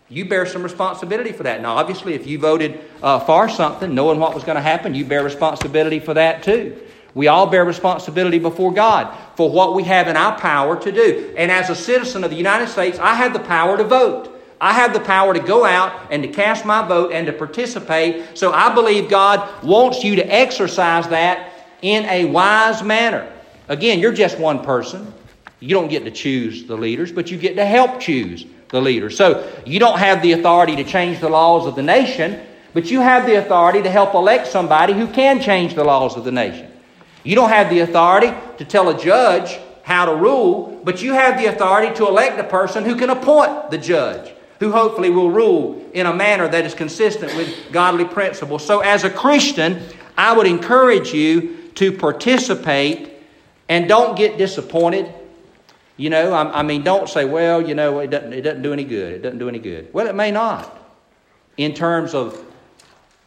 you 0.09 0.27
bear 0.27 0.45
some 0.45 0.62
responsibility 0.62 1.33
for 1.33 1.45
that. 1.45 1.62
Now, 1.62 1.77
obviously, 1.77 2.14
if 2.14 2.27
you 2.27 2.38
voted 2.38 2.81
uh, 3.03 3.21
for 3.21 3.49
something, 3.49 3.95
knowing 3.95 4.21
what 4.21 4.35
was 4.35 4.45
going 4.45 4.57
to 4.57 4.62
happen, 4.62 4.95
you 4.95 5.05
bear 5.05 5.25
responsibility 5.25 5.99
for 5.99 6.14
that 6.14 6.43
too. 6.43 6.79
We 7.14 7.29
all 7.29 7.47
bear 7.47 7.64
responsibility 7.64 8.38
before 8.38 8.73
God 8.73 9.17
for 9.37 9.51
what 9.51 9.75
we 9.75 9.85
have 9.85 10.09
in 10.09 10.17
our 10.17 10.37
power 10.38 10.77
to 10.81 10.93
do. 10.93 11.35
And 11.38 11.51
as 11.51 11.71
a 11.71 11.75
citizen 11.75 12.25
of 12.25 12.31
the 12.31 12.37
United 12.37 12.69
States, 12.69 12.99
I 12.99 13.14
have 13.14 13.33
the 13.33 13.40
power 13.40 13.77
to 13.77 13.85
vote. 13.85 14.31
I 14.61 14.73
have 14.73 14.93
the 14.93 15.01
power 15.01 15.33
to 15.33 15.40
go 15.40 15.64
out 15.64 16.11
and 16.11 16.23
to 16.23 16.29
cast 16.29 16.64
my 16.64 16.87
vote 16.87 17.12
and 17.12 17.27
to 17.27 17.33
participate. 17.33 18.37
So 18.37 18.53
I 18.53 18.75
believe 18.75 19.09
God 19.09 19.62
wants 19.62 20.03
you 20.03 20.17
to 20.17 20.27
exercise 20.27 21.09
that 21.09 21.53
in 21.83 22.05
a 22.07 22.25
wise 22.25 22.83
manner. 22.83 23.31
Again, 23.69 24.01
you're 24.01 24.12
just 24.12 24.38
one 24.38 24.62
person. 24.64 25.12
You 25.61 25.71
don't 25.71 25.88
get 25.88 26.05
to 26.05 26.11
choose 26.11 26.64
the 26.64 26.77
leaders, 26.77 27.12
but 27.12 27.31
you 27.31 27.38
get 27.38 27.57
to 27.57 27.64
help 27.64 28.01
choose 28.01 28.45
the 28.75 28.83
leader. 28.83 29.09
So 29.09 29.51
you 29.65 29.79
don't 29.79 29.99
have 29.99 30.21
the 30.21 30.33
authority 30.33 30.77
to 30.77 30.85
change 30.85 31.21
the 31.21 31.31
laws 31.31 31.67
of 31.67 31.77
the 31.77 31.83
nation, 31.83 32.45
but 32.75 32.91
you 32.91 33.01
have 33.01 33.25
the 33.25 33.37
authority 33.37 33.83
to 33.83 33.91
help 33.91 34.15
elect 34.15 34.49
somebody 34.49 34.93
who 34.93 35.07
can 35.07 35.41
change 35.41 35.75
the 35.75 35.85
laws 35.85 36.17
of 36.17 36.25
the 36.25 36.33
nation. 36.33 36.71
You 37.23 37.37
don't 37.37 37.49
have 37.49 37.71
the 37.71 37.81
authority 37.81 38.35
to 38.59 38.65
tell 38.65 38.91
a 38.91 39.01
judge 39.01 39.59
how 39.85 40.07
to 40.07 40.15
rule, 40.15 40.81
but 40.85 41.03
you 41.03 41.13
have 41.13 41.39
the 41.39 41.47
authority 41.47 41.95
to 41.95 42.07
elect 42.07 42.39
a 42.39 42.45
person 42.45 42.85
who 42.85 42.97
can 42.97 43.11
appoint 43.11 43.71
the 43.71 43.79
judge, 43.79 44.35
who 44.59 44.73
hopefully 44.73 45.11
will 45.11 45.31
rule 45.31 45.89
in 45.95 46.07
a 46.07 46.13
manner 46.13 46.49
that 46.49 46.67
is 46.67 46.75
consistent 46.75 47.35
with 47.37 47.49
godly 47.71 48.05
principles. 48.05 48.67
So, 48.67 48.81
as 48.81 49.05
a 49.05 49.11
Christian, 49.11 49.83
I 50.17 50.37
would 50.37 50.47
encourage 50.47 51.13
you 51.13 51.71
to 51.77 51.93
participate 51.93 53.13
and 53.69 53.89
don't 53.89 54.17
get 54.17 54.37
disappointed 54.37 55.13
You 55.97 56.11
know, 56.11 56.33
I, 56.33 56.61
I 56.61 56.63
mean, 56.63 56.83
don't 56.83 57.09
say, 57.09 57.25
well, 57.25 57.67
you 57.67 57.75
know, 57.75 58.01
it 58.01 58.11
doesn't, 58.11 58.33
it 58.33 58.43
doesn't 58.43 58.63
do 58.63 58.73
any 58.73 58.85
good. 58.85 59.13
It 59.13 59.23
doesn't 59.23 59.39
do 59.39 59.49
any 59.49 59.61
good. 59.61 59.93
Well, 59.93 60.07
it 60.07 60.15
may 60.15 60.31
not 60.31 60.77
in 61.57 61.73
terms 61.75 62.15
of 62.15 62.45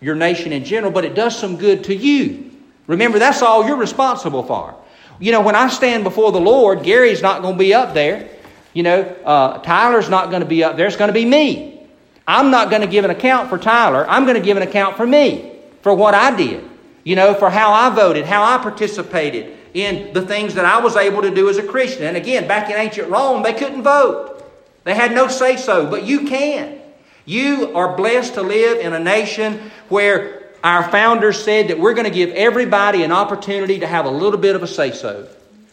your 0.02 0.16
nation 0.16 0.52
in 0.52 0.64
general, 0.64 0.92
but 0.92 1.06
it 1.06 1.16
does 1.16 1.38
some 1.38 1.58
good 1.58 1.86
to 1.86 1.96
you. 1.96 2.52
Remember, 2.88 3.20
that's 3.20 3.42
all 3.42 3.66
you're 3.66 3.78
responsible 3.78 4.44
for. 4.44 4.76
You 5.20 5.32
know, 5.32 5.42
when 5.42 5.56
I 5.56 5.68
stand 5.70 6.04
before 6.04 6.32
the 6.32 6.40
Lord, 6.40 6.84
Gary's 6.84 7.22
not 7.22 7.42
going 7.42 7.56
to 7.56 7.60
be 7.60 7.74
up 7.74 7.94
there. 7.94 8.30
You 8.74 8.84
know, 8.84 9.02
uh, 9.26 9.58
Tyler's 9.60 10.10
not 10.10 10.30
going 10.30 10.42
to 10.42 10.48
be 10.48 10.64
up 10.64 10.78
there. 10.78 10.88
It's 10.88 10.96
going 10.96 11.08
to 11.08 11.14
be 11.14 11.26
me. 11.26 11.88
I'm 12.28 12.52
not 12.52 12.70
going 12.70 12.82
to 12.82 12.88
give 12.88 13.06
an 13.06 13.12
account 13.12 13.50
for 13.50 13.58
Tyler. 13.58 14.06
I'm 14.08 14.26
going 14.26 14.36
to 14.36 14.44
give 14.44 14.58
an 14.58 14.64
account 14.64 14.98
for 14.98 15.08
me, 15.08 15.54
for 15.82 15.94
what 15.94 16.14
I 16.14 16.36
did. 16.36 16.64
You 17.04 17.16
know, 17.16 17.34
for 17.34 17.50
how 17.50 17.72
I 17.72 17.90
voted, 17.96 18.26
how 18.26 18.44
I 18.44 18.62
participated 18.62 19.57
in 19.78 20.12
the 20.12 20.24
things 20.24 20.56
that 20.56 20.66
I 20.66 20.80
was 20.80 20.96
able 20.96 21.22
to 21.22 21.30
do 21.30 21.50
as 21.50 21.58
a 21.58 21.64
Christian. 21.64 22.04
And 22.06 22.18
again, 22.18 22.48
back 22.48 22.72
in 22.72 22.76
ancient 22.76 23.12
Rome, 23.12 23.44
they 23.44 23.54
couldn't 23.54 23.84
vote. 23.84 24.44
They 24.86 24.96
had 24.96 25.12
no 25.14 25.28
say 25.28 25.56
so, 25.56 25.88
but 25.88 26.04
you 26.04 26.28
can. 26.28 26.80
You 27.26 27.76
are 27.76 27.96
blessed 27.96 28.34
to 28.36 28.42
live 28.42 28.80
in 28.80 28.94
a 28.94 29.00
nation 29.00 29.70
where 29.90 30.50
our 30.64 30.90
founders 30.90 31.44
said 31.44 31.68
that 31.68 31.78
we're 31.78 31.94
going 31.94 32.06
to 32.06 32.12
give 32.12 32.32
everybody 32.32 33.04
an 33.04 33.12
opportunity 33.12 33.80
to 33.80 33.86
have 33.86 34.06
a 34.06 34.10
little 34.10 34.40
bit 34.40 34.56
of 34.56 34.64
a 34.64 34.68
say 34.68 34.92
so. 34.92 35.28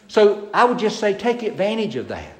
So 0.07 0.49
I 0.53 0.65
would 0.65 0.77
just 0.77 0.99
say 0.99 1.15
take 1.17 1.41
advantage 1.41 1.95
of 1.95 2.09
that. 2.09 2.31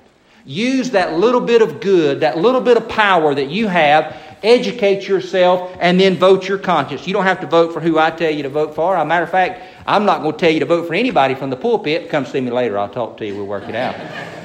Use 0.46 0.92
that 0.92 1.14
little 1.14 1.42
bit 1.42 1.64
of 1.64 1.82
good, 1.82 2.20
that 2.20 2.38
little 2.38 2.62
bit 2.62 2.78
of 2.78 2.88
power 2.88 3.34
that 3.34 3.50
you 3.50 3.68
have, 3.68 4.16
educate 4.44 5.08
yourself, 5.08 5.76
and 5.80 6.00
then 6.00 6.16
vote 6.16 6.48
your 6.48 6.58
conscience. 6.58 7.08
You 7.08 7.14
don't 7.14 7.24
have 7.24 7.42
to 7.42 7.48
vote 7.48 7.74
for 7.74 7.80
who 7.80 7.98
I 7.98 8.12
tell 8.12 8.32
you 8.32 8.44
to 8.44 8.50
vote 8.50 8.76
for. 8.76 8.96
As 8.96 9.02
a 9.04 9.06
matter 9.06 9.24
of 9.24 9.32
fact, 9.32 9.64
I'm 9.86 10.06
not 10.06 10.22
going 10.22 10.34
to 10.34 10.38
tell 10.38 10.52
you 10.52 10.60
to 10.60 10.66
vote 10.66 10.88
for 10.88 10.94
anybody 10.94 11.36
from 11.36 11.50
the 11.50 11.58
pulpit. 11.58 12.10
Come 12.10 12.26
see 12.26 12.42
me 12.42 12.52
later. 12.52 12.78
I'll 12.78 12.90
talk 12.90 13.18
to 13.18 13.26
you. 13.26 13.36
We'll 13.36 13.46
work 13.46 13.68
it 13.70 13.76
out. 13.76 13.96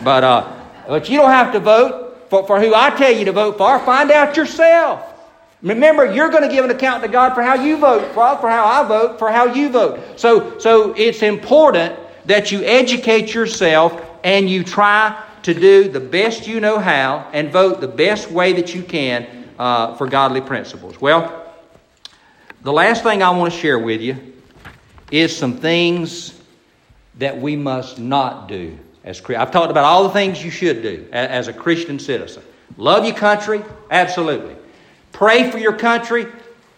But, 0.04 0.24
uh, 0.24 0.60
but 0.86 1.08
you 1.08 1.18
don't 1.18 1.30
have 1.30 1.52
to 1.52 1.60
vote 1.60 2.28
for, 2.30 2.46
for 2.46 2.60
who 2.60 2.74
I 2.74 2.90
tell 2.90 3.12
you 3.12 3.24
to 3.24 3.32
vote 3.32 3.58
for. 3.58 3.78
Find 3.80 4.10
out 4.10 4.36
yourself. 4.36 5.06
Remember, 5.62 6.10
you're 6.10 6.30
going 6.30 6.42
to 6.42 6.48
give 6.48 6.64
an 6.64 6.70
account 6.70 7.02
to 7.02 7.08
God 7.08 7.34
for 7.34 7.42
how 7.42 7.54
you 7.54 7.76
vote, 7.76 8.06
for, 8.14 8.38
for 8.38 8.48
how 8.48 8.64
I 8.64 8.86
vote, 8.88 9.18
for 9.18 9.30
how 9.30 9.46
you 9.46 9.68
vote. 9.68 10.18
So, 10.18 10.58
so 10.58 10.94
it's 10.94 11.22
important 11.22 11.98
that 12.26 12.50
you 12.50 12.62
educate 12.62 13.34
yourself 13.34 14.00
and 14.24 14.48
you 14.48 14.64
try 14.64 15.22
to 15.42 15.54
do 15.54 15.88
the 15.88 16.00
best 16.00 16.46
you 16.46 16.60
know 16.60 16.78
how 16.78 17.28
and 17.32 17.50
vote 17.50 17.80
the 17.80 17.88
best 17.88 18.30
way 18.30 18.52
that 18.54 18.74
you 18.74 18.82
can 18.82 19.39
uh, 19.60 19.94
for 19.94 20.06
godly 20.06 20.40
principles. 20.40 20.98
Well, 21.02 21.46
the 22.62 22.72
last 22.72 23.02
thing 23.02 23.22
I 23.22 23.28
want 23.28 23.52
to 23.52 23.58
share 23.58 23.78
with 23.78 24.00
you 24.00 24.16
is 25.10 25.36
some 25.36 25.58
things 25.58 26.32
that 27.18 27.38
we 27.38 27.56
must 27.56 27.98
not 27.98 28.48
do 28.48 28.78
as 29.04 29.20
Christians. 29.20 29.46
I've 29.46 29.52
talked 29.52 29.70
about 29.70 29.84
all 29.84 30.04
the 30.04 30.14
things 30.14 30.42
you 30.42 30.50
should 30.50 30.82
do 30.82 31.06
as 31.12 31.48
a 31.48 31.52
Christian 31.52 31.98
citizen. 31.98 32.42
Love 32.78 33.04
your 33.04 33.14
country, 33.14 33.62
absolutely. 33.90 34.56
Pray 35.12 35.50
for 35.50 35.58
your 35.58 35.74
country? 35.74 36.26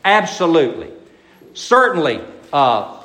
Absolutely. 0.04 0.90
Certainly, 1.54 2.20
uh, 2.52 3.00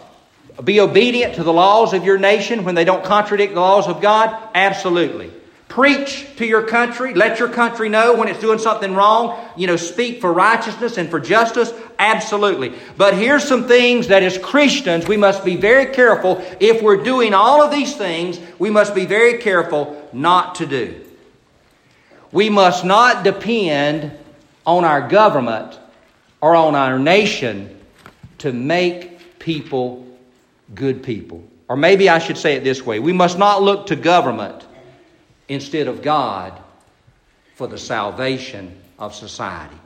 be 0.63 0.79
obedient 0.79 1.35
to 1.35 1.43
the 1.43 1.53
laws 1.53 1.93
of 1.93 2.03
your 2.03 2.17
nation 2.17 2.63
when 2.63 2.73
they 2.73 2.85
don't 2.85 3.03
contradict 3.03 3.53
the 3.53 3.59
laws 3.59 3.87
of 3.87 4.01
God? 4.01 4.35
Absolutely. 4.55 5.31
Preach 5.69 6.25
to 6.37 6.45
your 6.45 6.63
country. 6.63 7.13
Let 7.13 7.39
your 7.39 7.49
country 7.49 7.89
know 7.89 8.15
when 8.15 8.29
it's 8.29 8.39
doing 8.39 8.57
something 8.57 8.95
wrong. 8.95 9.37
You 9.57 9.67
know, 9.67 9.75
speak 9.75 10.21
for 10.21 10.31
righteousness 10.31 10.97
and 10.97 11.09
for 11.09 11.19
justice. 11.19 11.73
Absolutely. 11.99 12.73
But 12.95 13.15
here's 13.15 13.43
some 13.43 13.67
things 13.67 14.07
that 14.07 14.23
as 14.23 14.37
Christians 14.37 15.07
we 15.07 15.17
must 15.17 15.43
be 15.43 15.57
very 15.57 15.87
careful. 15.87 16.41
If 16.59 16.81
we're 16.81 17.03
doing 17.03 17.33
all 17.33 17.61
of 17.61 17.71
these 17.71 17.95
things, 17.95 18.39
we 18.57 18.69
must 18.69 18.95
be 18.95 19.05
very 19.05 19.39
careful 19.39 20.09
not 20.13 20.55
to 20.55 20.65
do. 20.65 21.03
We 22.31 22.49
must 22.49 22.85
not 22.85 23.23
depend 23.23 24.11
on 24.65 24.85
our 24.85 25.07
government 25.07 25.77
or 26.39 26.55
on 26.55 26.75
our 26.75 26.97
nation 26.97 27.77
to 28.39 28.53
make 28.53 29.39
people 29.39 30.05
good 30.73 31.03
people. 31.03 31.43
Or 31.67 31.75
maybe 31.75 32.09
I 32.09 32.19
should 32.19 32.37
say 32.37 32.55
it 32.55 32.63
this 32.63 32.85
way 32.85 32.99
we 32.99 33.13
must 33.13 33.37
not 33.37 33.61
look 33.61 33.87
to 33.87 33.95
government 33.95 34.66
instead 35.47 35.87
of 35.87 36.01
God 36.01 36.53
for 37.55 37.67
the 37.67 37.77
salvation 37.77 38.79
of 38.99 39.15
society. 39.15 39.77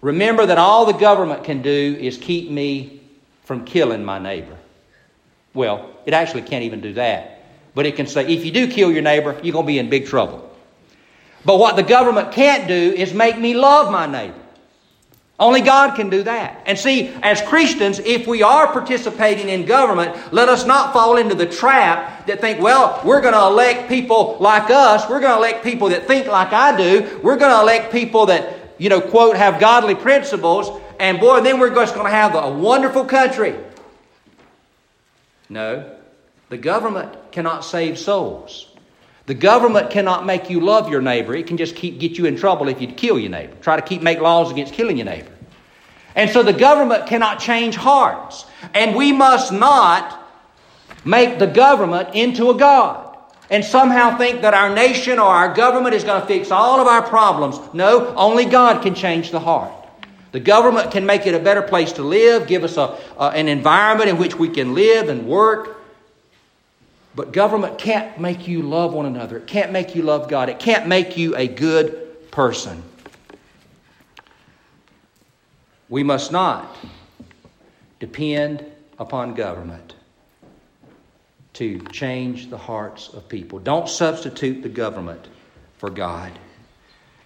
Remember 0.00 0.46
that 0.46 0.58
all 0.58 0.86
the 0.86 0.92
government 0.92 1.44
can 1.44 1.62
do 1.62 1.96
is 1.98 2.16
keep 2.16 2.50
me 2.50 3.02
from 3.44 3.64
killing 3.64 4.04
my 4.04 4.18
neighbor. 4.18 4.56
Well, 5.54 5.90
it 6.04 6.14
actually 6.14 6.42
can't 6.42 6.64
even 6.64 6.80
do 6.80 6.92
that. 6.94 7.44
But 7.74 7.86
it 7.86 7.96
can 7.96 8.06
say, 8.06 8.26
if 8.26 8.44
you 8.44 8.50
do 8.50 8.68
kill 8.68 8.90
your 8.92 9.02
neighbor, 9.02 9.38
you're 9.42 9.52
going 9.52 9.64
to 9.64 9.66
be 9.66 9.78
in 9.78 9.90
big 9.90 10.06
trouble. 10.06 10.50
But 11.44 11.58
what 11.58 11.76
the 11.76 11.82
government 11.82 12.32
can't 12.32 12.66
do 12.66 12.74
is 12.74 13.14
make 13.14 13.38
me 13.38 13.54
love 13.54 13.90
my 13.90 14.06
neighbor. 14.06 14.45
Only 15.38 15.60
God 15.60 15.96
can 15.96 16.08
do 16.08 16.22
that. 16.22 16.62
And 16.64 16.78
see, 16.78 17.08
as 17.22 17.42
Christians, 17.42 17.98
if 17.98 18.26
we 18.26 18.42
are 18.42 18.72
participating 18.72 19.50
in 19.50 19.66
government, 19.66 20.32
let 20.32 20.48
us 20.48 20.64
not 20.64 20.94
fall 20.94 21.18
into 21.18 21.34
the 21.34 21.44
trap 21.44 22.26
that 22.26 22.40
think, 22.40 22.60
well, 22.60 23.02
we're 23.04 23.20
going 23.20 23.34
to 23.34 23.42
elect 23.42 23.86
people 23.86 24.38
like 24.40 24.70
us. 24.70 25.08
We're 25.10 25.20
going 25.20 25.32
to 25.32 25.38
elect 25.38 25.62
people 25.62 25.90
that 25.90 26.06
think 26.06 26.26
like 26.26 26.54
I 26.54 26.74
do. 26.76 27.20
We're 27.22 27.36
going 27.36 27.54
to 27.54 27.60
elect 27.60 27.92
people 27.92 28.26
that, 28.26 28.56
you 28.78 28.88
know, 28.88 29.02
quote, 29.02 29.36
have 29.36 29.60
godly 29.60 29.94
principles. 29.94 30.70
And 30.98 31.20
boy, 31.20 31.42
then 31.42 31.60
we're 31.60 31.74
just 31.74 31.94
going 31.94 32.06
to 32.06 32.12
have 32.12 32.34
a 32.34 32.50
wonderful 32.50 33.04
country. 33.04 33.54
No, 35.50 35.98
the 36.48 36.56
government 36.56 37.14
cannot 37.30 37.62
save 37.62 37.98
souls. 37.98 38.65
The 39.26 39.34
government 39.34 39.90
cannot 39.90 40.24
make 40.24 40.48
you 40.48 40.60
love 40.60 40.88
your 40.88 41.02
neighbor. 41.02 41.34
It 41.34 41.46
can 41.46 41.56
just 41.56 41.74
keep 41.74 41.98
get 41.98 42.16
you 42.16 42.26
in 42.26 42.36
trouble 42.36 42.68
if 42.68 42.80
you 42.80 42.88
kill 42.88 43.18
your 43.18 43.30
neighbor. 43.30 43.54
Try 43.60 43.76
to 43.76 43.82
keep 43.82 44.02
make 44.02 44.20
laws 44.20 44.50
against 44.50 44.72
killing 44.72 44.96
your 44.96 45.06
neighbor. 45.06 45.32
And 46.14 46.30
so 46.30 46.42
the 46.42 46.52
government 46.52 47.06
cannot 47.06 47.40
change 47.40 47.76
hearts. 47.76 48.46
And 48.72 48.96
we 48.96 49.12
must 49.12 49.52
not 49.52 50.22
make 51.04 51.38
the 51.38 51.46
government 51.46 52.10
into 52.14 52.50
a 52.50 52.54
god 52.56 53.06
and 53.50 53.64
somehow 53.64 54.16
think 54.16 54.42
that 54.42 54.54
our 54.54 54.74
nation 54.74 55.18
or 55.18 55.28
our 55.28 55.54
government 55.54 55.94
is 55.94 56.04
going 56.04 56.20
to 56.20 56.26
fix 56.26 56.50
all 56.50 56.80
of 56.80 56.86
our 56.86 57.02
problems. 57.02 57.58
No, 57.72 58.14
only 58.16 58.44
God 58.44 58.82
can 58.82 58.94
change 58.94 59.30
the 59.30 59.40
heart. 59.40 59.72
The 60.32 60.40
government 60.40 60.90
can 60.90 61.06
make 61.06 61.26
it 61.26 61.34
a 61.34 61.38
better 61.38 61.62
place 61.62 61.92
to 61.92 62.02
live, 62.02 62.46
give 62.46 62.64
us 62.64 62.76
a, 62.76 62.98
uh, 63.16 63.32
an 63.34 63.48
environment 63.48 64.10
in 64.10 64.18
which 64.18 64.36
we 64.36 64.48
can 64.48 64.74
live 64.74 65.08
and 65.08 65.26
work. 65.26 65.75
But 67.16 67.32
government 67.32 67.78
can't 67.78 68.20
make 68.20 68.46
you 68.46 68.60
love 68.60 68.92
one 68.92 69.06
another. 69.06 69.38
It 69.38 69.46
can't 69.46 69.72
make 69.72 69.94
you 69.96 70.02
love 70.02 70.28
God. 70.28 70.50
It 70.50 70.58
can't 70.58 70.86
make 70.86 71.16
you 71.16 71.34
a 71.34 71.48
good 71.48 72.30
person. 72.30 72.82
We 75.88 76.02
must 76.02 76.30
not 76.30 76.76
depend 78.00 78.64
upon 78.98 79.32
government 79.32 79.94
to 81.54 81.80
change 81.86 82.50
the 82.50 82.58
hearts 82.58 83.08
of 83.08 83.26
people. 83.30 83.60
Don't 83.60 83.88
substitute 83.88 84.62
the 84.62 84.68
government 84.68 85.26
for 85.78 85.88
God. 85.88 86.32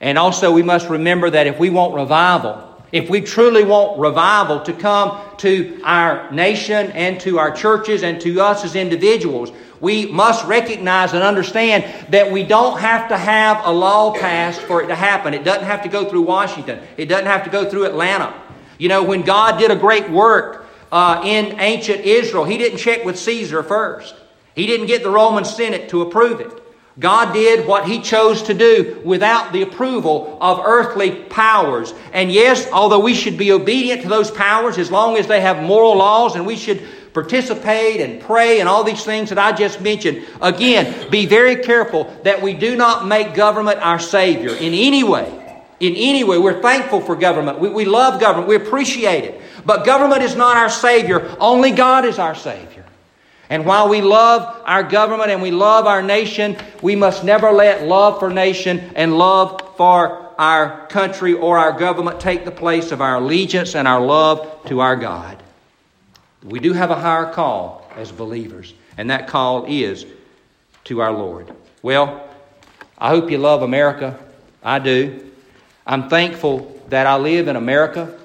And 0.01 0.17
also, 0.17 0.53
we 0.53 0.63
must 0.63 0.89
remember 0.89 1.31
that 1.31 1.49
if 1.49 1.59
we 1.59 1.69
want 1.69 1.95
revival, 1.95 2.81
if 2.93 3.11
we 3.11 3.21
truly 3.21 3.65
want 3.65 3.99
revival 3.99 4.61
to 4.61 4.73
come 4.73 5.21
to 5.39 5.81
our 5.83 6.31
nation 6.31 6.93
and 6.93 7.21
to 7.23 7.39
our 7.39 7.51
churches 7.51 8.05
and 8.05 8.21
to 8.21 8.41
us 8.41 8.65
as 8.65 8.77
individuals, 8.77 9.53
we 9.81 10.07
must 10.07 10.47
recognize 10.47 11.15
and 11.15 11.23
understand 11.23 11.85
that 12.11 12.31
we 12.31 12.43
don't 12.43 12.79
have 12.79 13.09
to 13.09 13.17
have 13.17 13.65
a 13.65 13.71
law 13.71 14.13
passed 14.13 14.61
for 14.63 14.83
it 14.83 14.89
to 14.89 14.95
happen. 14.95 15.33
It 15.33 15.43
doesn't 15.43 15.65
have 15.65 15.83
to 15.83 15.89
go 15.89 16.09
through 16.09 16.23
Washington, 16.23 16.81
it 16.97 17.07
doesn't 17.07 17.27
have 17.27 17.45
to 17.45 17.51
go 17.51 17.69
through 17.69 17.87
Atlanta. 17.87 18.35
You 18.79 18.89
know, 18.89 19.03
when 19.03 19.23
God 19.23 19.59
did 19.59 19.71
a 19.71 19.77
great 19.77 20.09
work 20.09 20.67
uh, 20.91 21.23
in 21.25 21.61
ancient 21.61 22.01
Israel, 22.01 22.45
He 22.45 22.59
didn't 22.59 22.79
check 22.79 23.05
with 23.05 23.19
Caesar 23.19 23.63
first, 23.63 24.15
He 24.55 24.67
didn't 24.67 24.87
get 24.87 25.03
the 25.03 25.11
Roman 25.11 25.45
Senate 25.45 25.89
to 25.91 26.03
approve 26.03 26.41
it. 26.41 26.57
God 26.99 27.33
did 27.33 27.67
what 27.67 27.87
He 27.87 28.01
chose 28.01 28.43
to 28.43 28.55
do 28.55 29.01
without 29.05 29.53
the 29.53 29.63
approval 29.63 30.37
of 30.41 30.61
earthly 30.65 31.13
powers. 31.25 31.95
And 32.13 32.31
yes, 32.31 32.71
although 32.71 32.99
we 32.99 33.15
should 33.15 33.39
be 33.39 33.53
obedient 33.53 34.03
to 34.03 34.09
those 34.09 34.31
powers 34.31 34.77
as 34.77 34.91
long 34.91 35.17
as 35.17 35.27
they 35.27 35.41
have 35.41 35.63
moral 35.63 35.97
laws 35.97 36.35
and 36.37 36.47
we 36.47 36.57
should 36.57 36.87
participate 37.13 38.01
and 38.01 38.21
pray 38.21 38.61
and 38.61 38.69
all 38.69 38.85
these 38.85 39.05
things 39.05 39.31
that 39.31 39.39
I 39.39 39.53
just 39.53 39.81
mentioned. 39.81 40.25
Again, 40.41 41.11
be 41.11 41.27
very 41.27 41.57
careful 41.57 42.05
that 42.25 42.41
we 42.41 42.55
do 42.55 42.77
not 42.77 43.07
make 43.07 43.35
government 43.35 43.79
our 43.81 43.99
Savior 43.99 44.51
in 44.51 44.75
any 44.75 45.03
way. 45.03 45.37
In 45.81 45.95
any 45.97 46.25
way, 46.25 46.39
we're 46.39 46.61
thankful 46.61 47.01
for 47.01 47.17
government. 47.17 47.59
We, 47.59 47.71
we 47.71 47.85
love 47.87 48.21
government. 48.21 48.49
We 48.49 48.57
appreciate 48.57 49.25
it. 49.25 49.41
But 49.65 49.87
government 49.87 50.23
is 50.23 50.37
not 50.37 50.57
our 50.57 50.69
Savior. 50.69 51.35
Only 51.41 51.71
God 51.71 52.05
is 52.05 52.19
our 52.19 52.35
Savior. 52.35 52.85
And 53.49 53.67
while 53.67 53.89
we 53.89 54.01
love 54.01 54.63
our 54.65 54.85
government 54.85 55.31
and 55.31 55.43
we 55.43 55.51
love 55.51 55.87
our 55.87 56.03
nation, 56.03 56.57
we 56.83 56.95
must 56.95 57.25
never 57.25 57.51
let 57.51 57.87
love 57.87 58.21
for 58.21 58.31
nation 58.31 58.93
and 58.95 59.19
love 59.19 59.77
for 59.77 60.31
our 60.39 60.87
country 60.87 61.35
or 61.35 61.59
our 61.59 61.73
government 61.73 62.21
take 62.21 62.45
the 62.45 62.51
place 62.51 62.93
of 62.93 63.01
our 63.01 63.17
allegiance 63.17 63.75
and 63.75 63.89
our 63.89 64.01
love 64.01 64.65
to 64.67 64.81
our 64.81 64.97
God. 64.97 65.43
We 66.43 66.59
do 66.59 66.73
have 66.73 66.91
a 66.91 66.95
higher 66.95 67.33
call 67.33 67.87
as 67.97 68.11
believers, 68.11 68.73
and 68.97 69.11
that 69.11 69.29
call 69.29 69.67
is 69.69 70.07
to 70.85 71.01
our 71.01 71.13
Lord. 71.13 71.53
Well, 71.83 72.29
I 72.97 73.09
hope 73.11 73.31
you 73.31 73.39
love 73.39 73.63
America. 73.63 74.19
I 74.63 74.79
do. 74.79 75.31
I'm 75.87 76.09
thankful 76.09 76.81
that 76.89 77.07
I 77.07 77.17
live 77.17 77.49
in 77.49 77.57
America, 77.57 78.19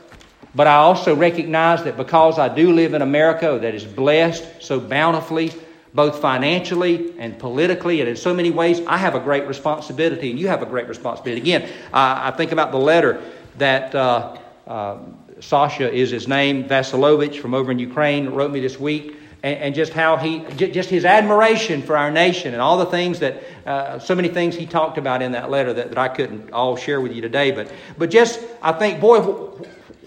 but 0.54 0.68
I 0.68 0.76
also 0.76 1.16
recognize 1.16 1.84
that 1.84 1.98
because 1.98 2.40
I 2.40 2.54
do 2.54 2.72
live 2.72 2.94
in 2.94 3.02
America 3.02 3.60
that 3.62 3.76
is 3.76 3.84
blessed 3.84 4.62
so 4.62 4.80
bountifully, 4.80 5.52
both 5.94 6.20
financially 6.20 7.14
and 7.20 7.38
politically, 7.38 8.00
and 8.00 8.10
in 8.10 8.16
so 8.16 8.34
many 8.34 8.52
ways, 8.52 8.82
I 8.88 8.98
have 8.98 9.16
a 9.16 9.20
great 9.20 9.48
responsibility, 9.48 10.30
and 10.30 10.40
you 10.40 10.48
have 10.48 10.62
a 10.62 10.66
great 10.66 10.88
responsibility. 10.88 11.42
Again, 11.42 11.70
I, 11.94 12.30
I 12.30 12.32
think 12.32 12.54
about 12.54 12.72
the 12.72 12.78
letter 12.78 13.22
that 13.58 13.94
uh, 13.94 14.38
uh, 14.68 14.98
Sasha 15.46 15.92
is 15.92 16.10
his 16.10 16.28
name, 16.28 16.68
Vasilovich 16.68 17.40
from 17.40 17.54
over 17.54 17.72
in 17.72 17.78
Ukraine, 17.78 18.30
wrote 18.30 18.52
me 18.52 18.60
this 18.60 18.80
week 18.80 19.16
and, 19.44 19.60
and 19.60 19.76
just 19.76 19.94
how 19.94 20.18
he, 20.18 20.44
just 20.56 20.90
his 20.90 21.06
admiration 21.06 21.84
for 21.84 21.96
our 21.96 22.10
nation 22.10 22.54
and 22.54 22.62
all 22.62 22.78
the 22.78 22.88
things 22.88 23.20
that, 23.20 23.44
uh, 23.66 24.00
so 24.00 24.16
many 24.16 24.28
things 24.28 24.56
he 24.56 24.66
talked 24.66 24.98
about 24.98 25.22
in 25.22 25.34
that 25.34 25.52
letter 25.52 25.72
that, 25.72 25.90
that 25.90 25.98
I 26.00 26.08
couldn't 26.08 26.52
all 26.52 26.76
share 26.76 27.00
with 27.00 27.14
you 27.14 27.22
today. 27.22 27.52
But, 27.52 27.72
but 27.96 28.10
just, 28.10 28.40
I 28.64 28.72
think, 28.74 29.00
boy, 29.00 29.20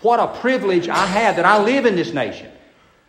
what 0.02 0.18
a 0.18 0.26
privilege 0.40 0.88
I 0.88 1.06
have 1.06 1.36
that 1.36 1.44
I 1.44 1.62
live 1.62 1.86
in 1.86 1.94
this 1.94 2.12
nation. 2.12 2.50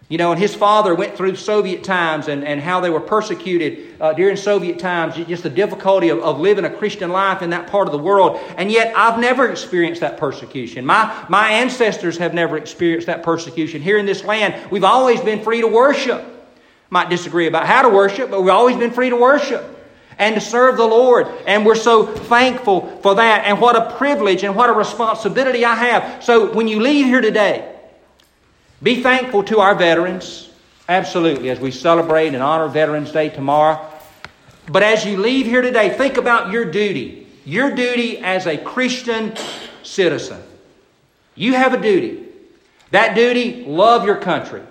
You 0.09 0.17
know, 0.17 0.31
and 0.31 0.41
his 0.41 0.55
father 0.55 0.95
went 0.95 1.15
through 1.15 1.35
Soviet 1.35 1.83
times 1.83 2.29
and, 2.29 2.43
and 2.43 2.59
how 2.59 2.79
they 2.79 2.89
were 2.89 2.99
persecuted 2.99 3.95
uh, 4.01 4.13
during 4.13 4.35
Soviet 4.37 4.79
times, 4.79 5.15
just 5.27 5.43
the 5.43 5.51
difficulty 5.51 6.09
of, 6.09 6.17
of 6.19 6.39
living 6.39 6.65
a 6.65 6.69
Christian 6.69 7.11
life 7.11 7.43
in 7.43 7.51
that 7.51 7.67
part 7.67 7.87
of 7.87 7.91
the 7.91 7.99
world. 7.99 8.39
And 8.57 8.71
yet, 8.71 8.91
I've 8.97 9.19
never 9.19 9.51
experienced 9.51 10.01
that 10.01 10.17
persecution. 10.17 10.83
My, 10.83 11.25
my 11.29 11.51
ancestors 11.51 12.17
have 12.17 12.33
never 12.33 12.57
experienced 12.57 13.05
that 13.05 13.21
persecution. 13.21 13.83
Here 13.83 13.99
in 13.99 14.07
this 14.07 14.23
land, 14.23 14.71
we've 14.71 14.83
always 14.83 15.21
been 15.21 15.43
free 15.43 15.61
to 15.61 15.67
worship. 15.67 16.25
Might 16.89 17.11
disagree 17.11 17.45
about 17.45 17.67
how 17.67 17.83
to 17.83 17.89
worship, 17.89 18.31
but 18.31 18.41
we've 18.41 18.51
always 18.51 18.77
been 18.77 18.91
free 18.91 19.11
to 19.11 19.15
worship 19.15 19.63
and 20.17 20.33
to 20.33 20.41
serve 20.41 20.77
the 20.77 20.87
Lord. 20.87 21.27
And 21.45 21.63
we're 21.63 21.75
so 21.75 22.07
thankful 22.07 22.97
for 23.03 23.13
that. 23.13 23.45
And 23.45 23.61
what 23.61 23.75
a 23.75 23.95
privilege 23.95 24.43
and 24.43 24.55
what 24.55 24.71
a 24.71 24.73
responsibility 24.73 25.63
I 25.63 25.75
have. 25.75 26.23
So 26.23 26.51
when 26.51 26.67
you 26.67 26.79
leave 26.79 27.05
here 27.05 27.21
today, 27.21 27.75
be 28.81 29.03
thankful 29.03 29.43
to 29.43 29.59
our 29.59 29.75
veterans, 29.75 30.49
absolutely, 30.87 31.49
as 31.49 31.59
we 31.59 31.71
celebrate 31.71 32.33
and 32.33 32.41
honor 32.41 32.67
Veterans 32.67 33.11
Day 33.11 33.29
tomorrow. 33.29 33.85
But 34.71 34.83
as 34.83 35.05
you 35.05 35.17
leave 35.17 35.45
here 35.45 35.61
today, 35.61 35.89
think 35.89 36.17
about 36.17 36.51
your 36.51 36.65
duty. 36.65 37.27
Your 37.43 37.75
duty 37.75 38.19
as 38.19 38.45
a 38.45 38.57
Christian 38.57 39.33
citizen. 39.83 40.41
You 41.35 41.53
have 41.53 41.73
a 41.73 41.81
duty. 41.81 42.25
That 42.91 43.15
duty, 43.15 43.65
love 43.65 44.05
your 44.05 44.17
country. 44.17 44.61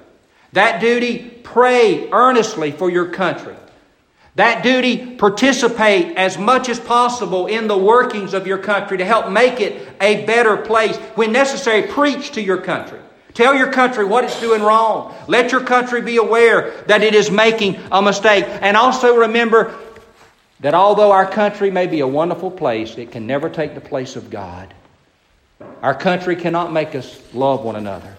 That 0.53 0.81
duty, 0.81 1.41
pray 1.43 2.09
earnestly 2.11 2.73
for 2.73 2.91
your 2.91 3.09
country. 3.09 3.57
That 4.37 4.63
duty, 4.63 5.17
participate 5.17 6.17
as 6.17 6.39
much 6.39 6.69
as 6.69 6.79
possible 6.79 7.47
in 7.47 7.67
the 7.67 7.77
workings 7.77 8.35
of 8.35 8.47
your 8.47 8.59
country 8.59 8.99
to 8.99 9.05
help 9.05 9.31
make 9.31 9.61
it 9.61 9.89
a 10.01 10.25
better 10.25 10.57
place. 10.57 10.97
When 11.17 11.33
necessary, 11.33 11.83
preach 11.83 12.33
to 12.33 12.41
your 12.41 12.61
country. 12.61 13.01
Tell 13.39 13.55
your 13.55 13.71
country 13.71 14.05
what 14.05 14.25
it's 14.25 14.41
doing 14.41 14.63
wrong. 14.63 15.15
Let 15.29 15.53
your 15.53 15.61
country 15.61 16.03
be 16.03 16.17
aware 16.17 16.73
that 16.89 17.05
it 17.05 17.15
is 17.15 17.31
making 17.31 17.79
a 17.93 18.03
mistake. 18.03 18.45
And 18.49 18.77
also 18.77 19.15
remember 19.15 19.79
that 20.59 20.75
although 20.75 21.13
our 21.13 21.25
country 21.25 21.71
may 21.71 21.87
be 21.87 22.01
a 22.01 22.07
wonderful 22.09 22.51
place, 22.51 22.99
it 22.99 23.13
can 23.13 23.29
never 23.29 23.49
take 23.49 23.77
the 23.77 23.81
place 23.81 24.17
of 24.17 24.29
God. 24.29 24.75
Our 25.83 25.95
country 25.95 26.35
cannot 26.35 26.73
make 26.73 26.97
us 26.97 27.23
love 27.33 27.63
one 27.63 27.77
another. 27.77 28.17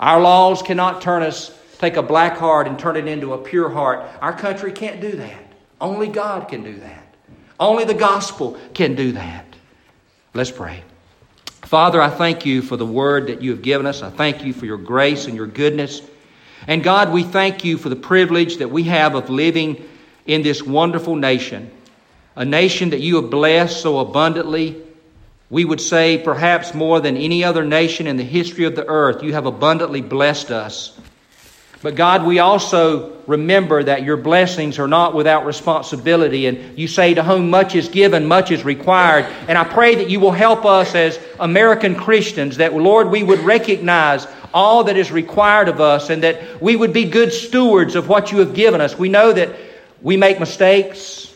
Our 0.00 0.22
laws 0.22 0.62
cannot 0.62 1.02
turn 1.02 1.22
us, 1.22 1.54
take 1.76 1.98
a 1.98 2.02
black 2.02 2.38
heart 2.38 2.66
and 2.66 2.78
turn 2.78 2.96
it 2.96 3.06
into 3.06 3.34
a 3.34 3.38
pure 3.38 3.68
heart. 3.68 4.08
Our 4.22 4.32
country 4.32 4.72
can't 4.72 5.02
do 5.02 5.16
that. 5.16 5.52
Only 5.82 6.08
God 6.08 6.48
can 6.48 6.64
do 6.64 6.76
that. 6.76 7.14
Only 7.60 7.84
the 7.84 7.92
gospel 7.92 8.56
can 8.72 8.94
do 8.94 9.12
that. 9.12 9.44
Let's 10.32 10.50
pray. 10.50 10.82
Father, 11.72 12.02
I 12.02 12.10
thank 12.10 12.44
you 12.44 12.60
for 12.60 12.76
the 12.76 12.84
word 12.84 13.28
that 13.28 13.40
you 13.40 13.52
have 13.52 13.62
given 13.62 13.86
us. 13.86 14.02
I 14.02 14.10
thank 14.10 14.44
you 14.44 14.52
for 14.52 14.66
your 14.66 14.76
grace 14.76 15.24
and 15.24 15.34
your 15.34 15.46
goodness. 15.46 16.02
And 16.66 16.84
God, 16.84 17.10
we 17.10 17.22
thank 17.22 17.64
you 17.64 17.78
for 17.78 17.88
the 17.88 17.96
privilege 17.96 18.58
that 18.58 18.70
we 18.70 18.82
have 18.82 19.14
of 19.14 19.30
living 19.30 19.82
in 20.26 20.42
this 20.42 20.62
wonderful 20.62 21.16
nation, 21.16 21.70
a 22.36 22.44
nation 22.44 22.90
that 22.90 23.00
you 23.00 23.22
have 23.22 23.30
blessed 23.30 23.80
so 23.80 24.00
abundantly. 24.00 24.82
We 25.48 25.64
would 25.64 25.80
say 25.80 26.18
perhaps 26.18 26.74
more 26.74 27.00
than 27.00 27.16
any 27.16 27.42
other 27.42 27.64
nation 27.64 28.06
in 28.06 28.18
the 28.18 28.22
history 28.22 28.66
of 28.66 28.76
the 28.76 28.86
earth, 28.86 29.22
you 29.22 29.32
have 29.32 29.46
abundantly 29.46 30.02
blessed 30.02 30.50
us. 30.50 31.00
But 31.82 31.96
God, 31.96 32.24
we 32.24 32.38
also 32.38 33.12
remember 33.26 33.82
that 33.82 34.04
your 34.04 34.16
blessings 34.16 34.78
are 34.78 34.86
not 34.86 35.14
without 35.14 35.46
responsibility. 35.46 36.46
And 36.46 36.78
you 36.78 36.86
say, 36.86 37.14
To 37.14 37.24
whom 37.24 37.50
much 37.50 37.74
is 37.74 37.88
given, 37.88 38.26
much 38.26 38.52
is 38.52 38.64
required. 38.64 39.26
And 39.48 39.58
I 39.58 39.64
pray 39.64 39.96
that 39.96 40.08
you 40.08 40.20
will 40.20 40.30
help 40.30 40.64
us 40.64 40.94
as 40.94 41.18
American 41.40 41.96
Christians, 41.96 42.58
that, 42.58 42.72
Lord, 42.72 43.10
we 43.10 43.24
would 43.24 43.40
recognize 43.40 44.28
all 44.54 44.84
that 44.84 44.96
is 44.96 45.10
required 45.10 45.68
of 45.68 45.80
us 45.80 46.08
and 46.08 46.22
that 46.22 46.62
we 46.62 46.76
would 46.76 46.92
be 46.92 47.04
good 47.04 47.32
stewards 47.32 47.96
of 47.96 48.08
what 48.08 48.30
you 48.30 48.38
have 48.38 48.54
given 48.54 48.80
us. 48.80 48.96
We 48.96 49.08
know 49.08 49.32
that 49.32 49.50
we 50.00 50.16
make 50.16 50.38
mistakes. 50.38 51.34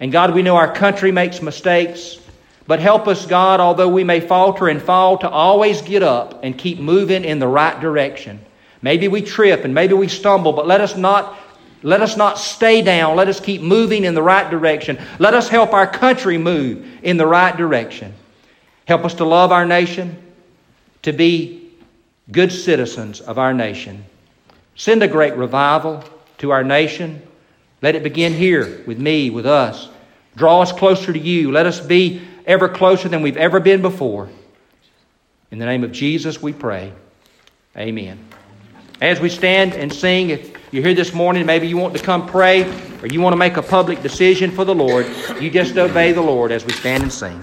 And 0.00 0.10
God, 0.10 0.34
we 0.34 0.42
know 0.42 0.56
our 0.56 0.72
country 0.72 1.12
makes 1.12 1.40
mistakes. 1.40 2.18
But 2.66 2.80
help 2.80 3.06
us, 3.06 3.24
God, 3.24 3.60
although 3.60 3.88
we 3.88 4.02
may 4.02 4.20
falter 4.20 4.66
and 4.66 4.82
fall, 4.82 5.18
to 5.18 5.28
always 5.28 5.82
get 5.82 6.02
up 6.02 6.42
and 6.42 6.58
keep 6.58 6.80
moving 6.80 7.24
in 7.24 7.38
the 7.38 7.46
right 7.46 7.80
direction. 7.80 8.40
Maybe 8.82 9.08
we 9.08 9.22
trip 9.22 9.64
and 9.64 9.74
maybe 9.74 9.94
we 9.94 10.08
stumble, 10.08 10.52
but 10.52 10.66
let 10.66 10.80
us 10.80 10.96
not 10.96 11.38
let 11.82 12.02
us 12.02 12.16
not 12.16 12.38
stay 12.38 12.82
down. 12.82 13.16
Let 13.16 13.28
us 13.28 13.38
keep 13.38 13.62
moving 13.62 14.04
in 14.04 14.14
the 14.14 14.22
right 14.22 14.50
direction. 14.50 14.98
Let 15.18 15.34
us 15.34 15.48
help 15.48 15.72
our 15.72 15.86
country 15.86 16.38
move 16.38 16.84
in 17.02 17.16
the 17.16 17.26
right 17.26 17.56
direction. 17.56 18.14
Help 18.86 19.04
us 19.04 19.14
to 19.14 19.24
love 19.24 19.52
our 19.52 19.66
nation, 19.66 20.16
to 21.02 21.12
be 21.12 21.70
good 22.32 22.50
citizens 22.50 23.20
of 23.20 23.38
our 23.38 23.54
nation. 23.54 24.04
Send 24.74 25.02
a 25.02 25.08
great 25.08 25.34
revival 25.36 26.02
to 26.38 26.50
our 26.50 26.64
nation. 26.64 27.22
Let 27.82 27.94
it 27.94 28.02
begin 28.02 28.32
here 28.32 28.82
with 28.86 28.98
me, 28.98 29.30
with 29.30 29.46
us. 29.46 29.88
Draw 30.34 30.62
us 30.62 30.72
closer 30.72 31.12
to 31.12 31.18
you. 31.18 31.52
Let 31.52 31.66
us 31.66 31.80
be 31.80 32.22
ever 32.46 32.68
closer 32.68 33.08
than 33.08 33.22
we've 33.22 33.36
ever 33.36 33.60
been 33.60 33.82
before. 33.82 34.28
In 35.50 35.58
the 35.58 35.66
name 35.66 35.84
of 35.84 35.92
Jesus, 35.92 36.42
we 36.42 36.52
pray. 36.52 36.92
Amen. 37.76 38.18
As 39.00 39.20
we 39.20 39.28
stand 39.28 39.74
and 39.74 39.92
sing, 39.92 40.30
if 40.30 40.56
you're 40.72 40.82
here 40.82 40.94
this 40.94 41.12
morning, 41.12 41.44
maybe 41.44 41.68
you 41.68 41.76
want 41.76 41.94
to 41.96 42.02
come 42.02 42.26
pray 42.26 42.62
or 43.02 43.08
you 43.08 43.20
want 43.20 43.34
to 43.34 43.36
make 43.36 43.58
a 43.58 43.62
public 43.62 44.00
decision 44.02 44.50
for 44.50 44.64
the 44.64 44.74
Lord, 44.74 45.06
you 45.38 45.50
just 45.50 45.76
obey 45.76 46.12
the 46.12 46.22
Lord 46.22 46.50
as 46.50 46.64
we 46.64 46.72
stand 46.72 47.02
and 47.02 47.12
sing. 47.12 47.38